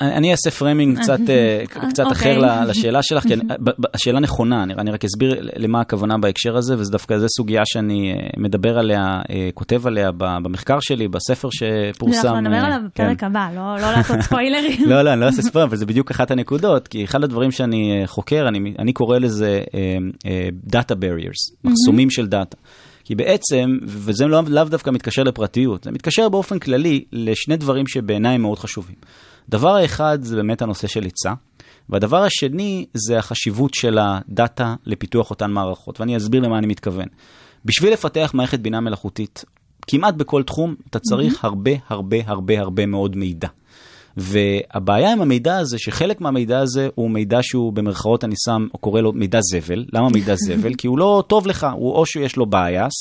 אני 0.00 0.32
אעשה 0.32 0.50
framing 0.50 0.98
קצת, 0.98 1.20
אה, 1.28 1.62
קצת 1.66 2.04
אוקיי. 2.06 2.12
אחר 2.12 2.36
אוקיי. 2.36 2.66
לשאלה 2.66 3.02
שלך, 3.02 3.22
כי 3.22 3.34
השאלה 3.94 4.20
נכונה, 4.20 4.62
אני, 4.62 4.74
אני 4.74 4.90
רק 4.90 5.04
אסביר 5.04 5.48
למה 5.56 5.80
הכוונה 5.80 6.18
בהקשר 6.18 6.56
הזה, 6.56 6.74
וזו 6.78 6.92
דווקא 6.92 7.18
זו 7.18 7.26
סוגיה 7.36 7.62
שאני 7.64 8.12
אה, 8.12 8.28
מדבר 8.36 8.78
עליה, 8.78 9.20
אה, 9.30 9.48
כותב 9.54 9.86
עליה 9.86 10.10
במחקר 10.18 10.80
שלי, 10.80 11.08
בספר 11.08 11.48
שפורסם. 11.50 12.28
אנחנו 12.28 12.40
נדבר 12.40 12.64
עליו 12.64 12.80
בפרק 12.86 13.20
כן. 13.20 13.26
הבא, 13.26 13.48
לא, 13.54 13.76
לא 13.80 13.92
לעשות 13.92 14.20
ספוילרים. 14.26 14.88
לא, 14.88 15.02
לא, 15.02 15.12
אני 15.12 15.20
לא 15.20 15.26
אעשה 15.26 15.42
ספוילרים, 15.42 15.68
אבל 15.68 15.76
זה 15.76 15.86
בדיוק 15.86 16.10
אחת 16.10 16.30
הנקודות, 16.30 16.88
כי 16.88 17.04
אחד 17.04 17.24
הדברים 17.24 17.50
שאני 17.50 18.02
חוקר, 18.06 18.48
אני, 18.48 18.74
אני 18.78 18.92
קורא 18.92 19.18
לזה 19.18 19.60
Data 20.72 20.94
Barriers, 20.94 21.54
מחסומים 21.64 22.10
של 22.10 22.26
דאטה. 22.26 22.56
כי 23.10 23.14
בעצם, 23.14 23.78
וזה 23.82 24.26
לאו 24.26 24.40
לא 24.48 24.64
דווקא 24.64 24.90
מתקשר 24.90 25.22
לפרטיות, 25.22 25.84
זה 25.84 25.90
מתקשר 25.90 26.28
באופן 26.28 26.58
כללי 26.58 27.04
לשני 27.12 27.56
דברים 27.56 27.86
שבעיניי 27.86 28.38
מאוד 28.38 28.58
חשובים. 28.58 28.96
דבר 29.48 29.76
האחד 29.76 30.18
זה 30.22 30.36
באמת 30.36 30.62
הנושא 30.62 30.86
של 30.86 31.02
היצע, 31.04 31.32
והדבר 31.88 32.22
השני 32.22 32.86
זה 32.94 33.18
החשיבות 33.18 33.74
של 33.74 33.98
הדאטה 33.98 34.74
לפיתוח 34.86 35.30
אותן 35.30 35.50
מערכות, 35.50 36.00
ואני 36.00 36.16
אסביר 36.16 36.40
למה 36.40 36.58
אני 36.58 36.66
מתכוון. 36.66 37.06
בשביל 37.64 37.92
לפתח 37.92 38.30
מערכת 38.34 38.60
בינה 38.60 38.80
מלאכותית, 38.80 39.44
כמעט 39.86 40.14
בכל 40.14 40.42
תחום 40.42 40.74
אתה 40.90 40.98
צריך 40.98 41.34
mm-hmm. 41.34 41.46
הרבה 41.46 41.70
הרבה 41.88 42.16
הרבה 42.26 42.60
הרבה 42.60 42.86
מאוד 42.86 43.16
מידע. 43.16 43.48
והבעיה 44.16 45.12
עם 45.12 45.20
המידע 45.20 45.58
הזה, 45.58 45.78
שחלק 45.78 46.20
מהמידע 46.20 46.58
הזה 46.58 46.88
הוא 46.94 47.10
מידע 47.10 47.38
שהוא 47.42 47.72
במרכאות 47.72 48.24
אני 48.24 48.34
שם, 48.44 48.66
או 48.74 48.78
קורא 48.78 49.00
לו 49.00 49.12
מידע 49.12 49.38
זבל. 49.42 49.84
למה 49.92 50.08
מידע 50.08 50.34
זבל? 50.46 50.74
כי 50.74 50.86
הוא 50.86 50.98
לא 50.98 51.24
טוב 51.26 51.46
לך, 51.46 51.66
הוא 51.72 51.92
או 51.92 52.06
שיש 52.06 52.36
לו 52.36 52.46
bias, 52.46 52.92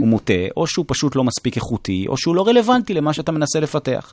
הוא 0.00 0.08
מוטה, 0.08 0.32
או 0.56 0.66
שהוא 0.66 0.84
פשוט 0.88 1.16
לא 1.16 1.24
מספיק 1.24 1.56
איכותי, 1.56 2.04
או 2.08 2.16
שהוא 2.16 2.36
לא 2.36 2.46
רלוונטי 2.46 2.94
למה 2.94 3.12
שאתה 3.12 3.32
מנסה 3.32 3.60
לפתח. 3.60 4.12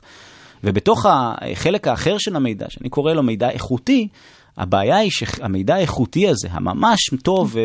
ובתוך 0.64 1.06
החלק 1.08 1.88
האחר 1.88 2.18
של 2.18 2.36
המידע, 2.36 2.66
שאני 2.68 2.88
קורא 2.88 3.12
לו 3.12 3.22
מידע 3.22 3.50
איכותי, 3.50 4.08
הבעיה 4.56 4.96
היא 4.96 5.10
שהמידע 5.10 5.74
האיכותי 5.74 6.28
הזה, 6.28 6.48
הממש 6.50 7.10
טוב, 7.22 7.56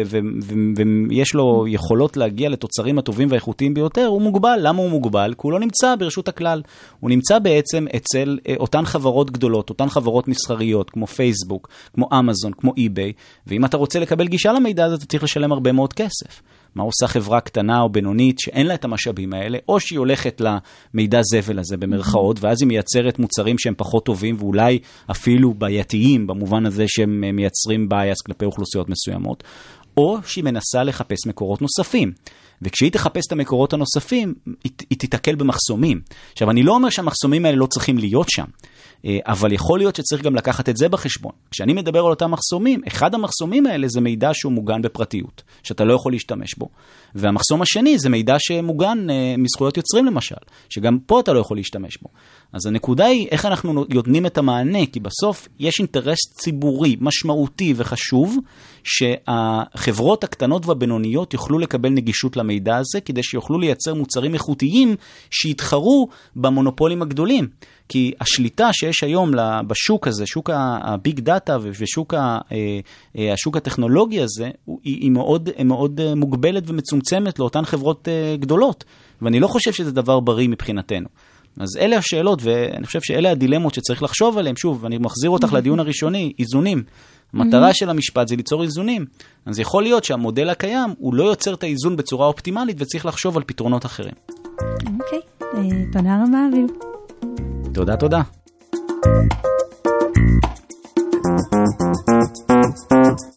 ויש 1.09 1.33
לו 1.33 1.65
יכולות 1.67 2.17
להגיע 2.17 2.49
לתוצרים 2.49 2.99
הטובים 2.99 3.27
והאיכותיים 3.31 3.73
ביותר, 3.73 4.05
הוא 4.05 4.21
מוגבל. 4.21 4.59
למה 4.61 4.79
הוא 4.79 4.89
מוגבל? 4.89 5.33
כי 5.33 5.41
הוא 5.43 5.51
לא 5.51 5.59
נמצא 5.59 5.95
ברשות 5.95 6.27
הכלל. 6.27 6.61
הוא 6.99 7.09
נמצא 7.09 7.39
בעצם 7.39 7.85
אצל 7.95 8.39
אה, 8.47 8.55
אותן 8.59 8.85
חברות 8.85 9.31
גדולות, 9.31 9.69
אותן 9.69 9.89
חברות 9.89 10.27
מסחריות, 10.27 10.89
כמו 10.89 11.07
פייסבוק, 11.07 11.69
כמו 11.93 12.09
אמזון, 12.19 12.53
כמו 12.53 12.73
אי-ביי, 12.77 13.13
ואם 13.47 13.65
אתה 13.65 13.77
רוצה 13.77 13.99
לקבל 13.99 14.27
גישה 14.27 14.51
למידע 14.51 14.85
הזה, 14.85 14.95
אתה 14.95 15.05
צריך 15.05 15.23
לשלם 15.23 15.51
הרבה 15.51 15.71
מאוד 15.71 15.93
כסף. 15.93 16.41
מה 16.75 16.83
עושה 16.83 17.07
חברה 17.07 17.41
קטנה 17.41 17.81
או 17.81 17.89
בינונית 17.89 18.39
שאין 18.39 18.67
לה 18.67 18.73
את 18.73 18.85
המשאבים 18.85 19.33
האלה, 19.33 19.57
או 19.67 19.79
שהיא 19.79 19.99
הולכת 19.99 20.41
למידע 20.41 21.19
זבל 21.21 21.59
הזה 21.59 21.77
במרכאות, 21.77 22.43
ואז 22.43 22.61
היא 22.61 22.67
מייצרת 22.67 23.19
מוצרים 23.19 23.59
שהם 23.59 23.73
פחות 23.77 24.05
טובים 24.05 24.35
ואולי 24.39 24.79
אפילו 25.11 25.53
בעייתיים, 25.53 26.27
במובן 26.27 26.65
הזה 26.65 26.85
שהם 26.87 27.23
מייצרים 27.35 27.89
בייס 27.89 28.21
כלפי 28.21 28.45
אוכלוסיות 28.45 28.89
מסוימות, 28.89 29.43
או 29.97 30.17
שהיא 30.25 30.43
מנסה 30.43 30.83
לחפש 30.83 31.27
מקורות 31.27 31.61
נוספים. 31.61 32.11
וכשהיא 32.61 32.91
תחפש 32.91 33.23
את 33.27 33.31
המקורות 33.31 33.73
הנוספים, 33.73 34.33
היא, 34.63 34.71
היא 34.89 34.99
תיתקל 34.99 35.35
במחסומים. 35.35 36.01
עכשיו, 36.31 36.49
אני 36.51 36.63
לא 36.63 36.71
אומר 36.71 36.89
שהמחסומים 36.89 37.45
האלה 37.45 37.57
לא 37.57 37.65
צריכים 37.65 37.97
להיות 37.97 38.29
שם. 38.29 38.45
אה, 39.05 39.17
אבל 39.25 39.53
יכול 39.53 39.79
להיות 39.79 39.95
שצריך 39.95 40.21
גם 40.21 40.35
לקחת 40.35 40.69
את 40.69 40.77
זה 40.77 40.89
בחשבון. 40.89 41.31
כשאני 41.51 41.73
מדבר 41.73 41.99
על 41.99 42.09
אותם 42.09 42.31
מחסומים, 42.31 42.81
אחד 42.87 43.15
המחסומים 43.15 43.65
האלה 43.65 43.87
זה 43.87 44.01
מידע 44.01 44.29
שהוא 44.33 44.51
מוגן 44.51 44.81
בפרטיות, 44.81 45.43
שאתה 45.63 45.83
לא 45.83 45.93
יכול 45.93 46.11
להשתמש 46.11 46.55
בו. 46.57 46.69
והמחסום 47.15 47.61
השני 47.61 47.99
זה 47.99 48.09
מידע 48.09 48.35
שמוגן 48.39 49.09
אה, 49.09 49.35
מזכויות 49.37 49.77
יוצרים 49.77 50.05
למשל, 50.05 50.35
שגם 50.69 50.99
פה 51.05 51.19
אתה 51.19 51.33
לא 51.33 51.39
יכול 51.39 51.57
להשתמש 51.57 51.97
בו. 52.01 52.09
אז 52.53 52.65
הנקודה 52.65 53.05
היא 53.05 53.27
איך 53.31 53.45
אנחנו 53.45 53.73
נותנים 53.73 54.25
את 54.25 54.37
המענה, 54.37 54.85
כי 54.85 54.99
בסוף 54.99 55.47
יש 55.59 55.79
אינטרס 55.79 56.17
ציבורי 56.41 56.95
משמעותי 56.99 57.73
וחשוב, 57.77 58.37
שהחברות 58.83 60.23
הקטנות 60.23 60.65
והבינוניות 60.65 61.33
יוכלו 61.33 61.59
לקבל 61.59 61.89
נגישות 61.89 62.37
למידע 62.37 62.77
הזה, 62.77 63.01
כדי 63.05 63.23
שיוכלו 63.23 63.59
לייצר 63.59 63.93
מוצרים 63.93 64.33
איכותיים 64.33 64.95
שיתחרו 65.31 66.07
במונופולים 66.35 67.01
הגדולים. 67.01 67.47
כי 67.89 68.11
השליטה 68.21 68.69
שיש 68.73 69.03
היום 69.03 69.31
בשוק 69.67 70.07
הזה, 70.07 70.25
שוק 70.25 70.49
הביג 70.53 71.19
דאטה 71.19 71.57
ושוק 71.61 72.13
אה, 72.13 72.37
אה, 73.17 73.33
השוק 73.33 73.57
הטכנולוגי 73.57 74.21
הזה, 74.21 74.49
היא 74.83 75.11
מאוד, 75.11 75.49
מאוד 75.65 76.01
מוגבלת 76.15 76.63
ומצומצמת 76.67 76.98
לאותן 77.39 77.65
חברות 77.65 78.07
גדולות. 78.39 78.83
ואני 79.21 79.39
לא 79.39 79.47
חושב 79.47 79.73
שזה 79.73 79.91
דבר 79.91 80.19
בריא 80.19 80.47
מבחינתנו. 80.47 81.07
אז 81.59 81.77
אלה 81.79 81.97
השאלות, 81.97 82.39
ואני 82.43 82.85
חושב 82.85 82.99
שאלה 83.01 83.31
הדילמות 83.31 83.73
שצריך 83.73 84.03
לחשוב 84.03 84.37
עליהן. 84.37 84.55
שוב, 84.55 84.85
אני 84.85 84.97
מחזיר 84.97 85.29
אותך 85.29 85.53
לדיון 85.53 85.79
הראשוני, 85.79 86.33
איזונים. 86.39 86.83
המטרה 87.33 87.73
של 87.73 87.89
המשפט 87.89 88.27
זה 88.27 88.35
ליצור 88.35 88.63
איזונים. 88.63 89.05
אז 89.45 89.59
יכול 89.59 89.83
להיות 89.83 90.03
שהמודל 90.03 90.49
הקיים, 90.49 90.89
הוא 90.97 91.13
לא 91.13 91.23
יוצר 91.23 91.53
את 91.53 91.63
האיזון 91.63 91.97
בצורה 91.97 92.27
אופטימלית, 92.27 92.75
וצריך 92.79 93.05
לחשוב 93.05 93.37
על 93.37 93.43
פתרונות 93.45 93.85
אחרים. 93.85 94.13
אוקיי, 94.61 95.19
תודה 95.91 96.23
רבה, 96.23 96.39
אביב. 96.51 96.65
תודה, 97.73 97.95
תודה. 97.97 98.21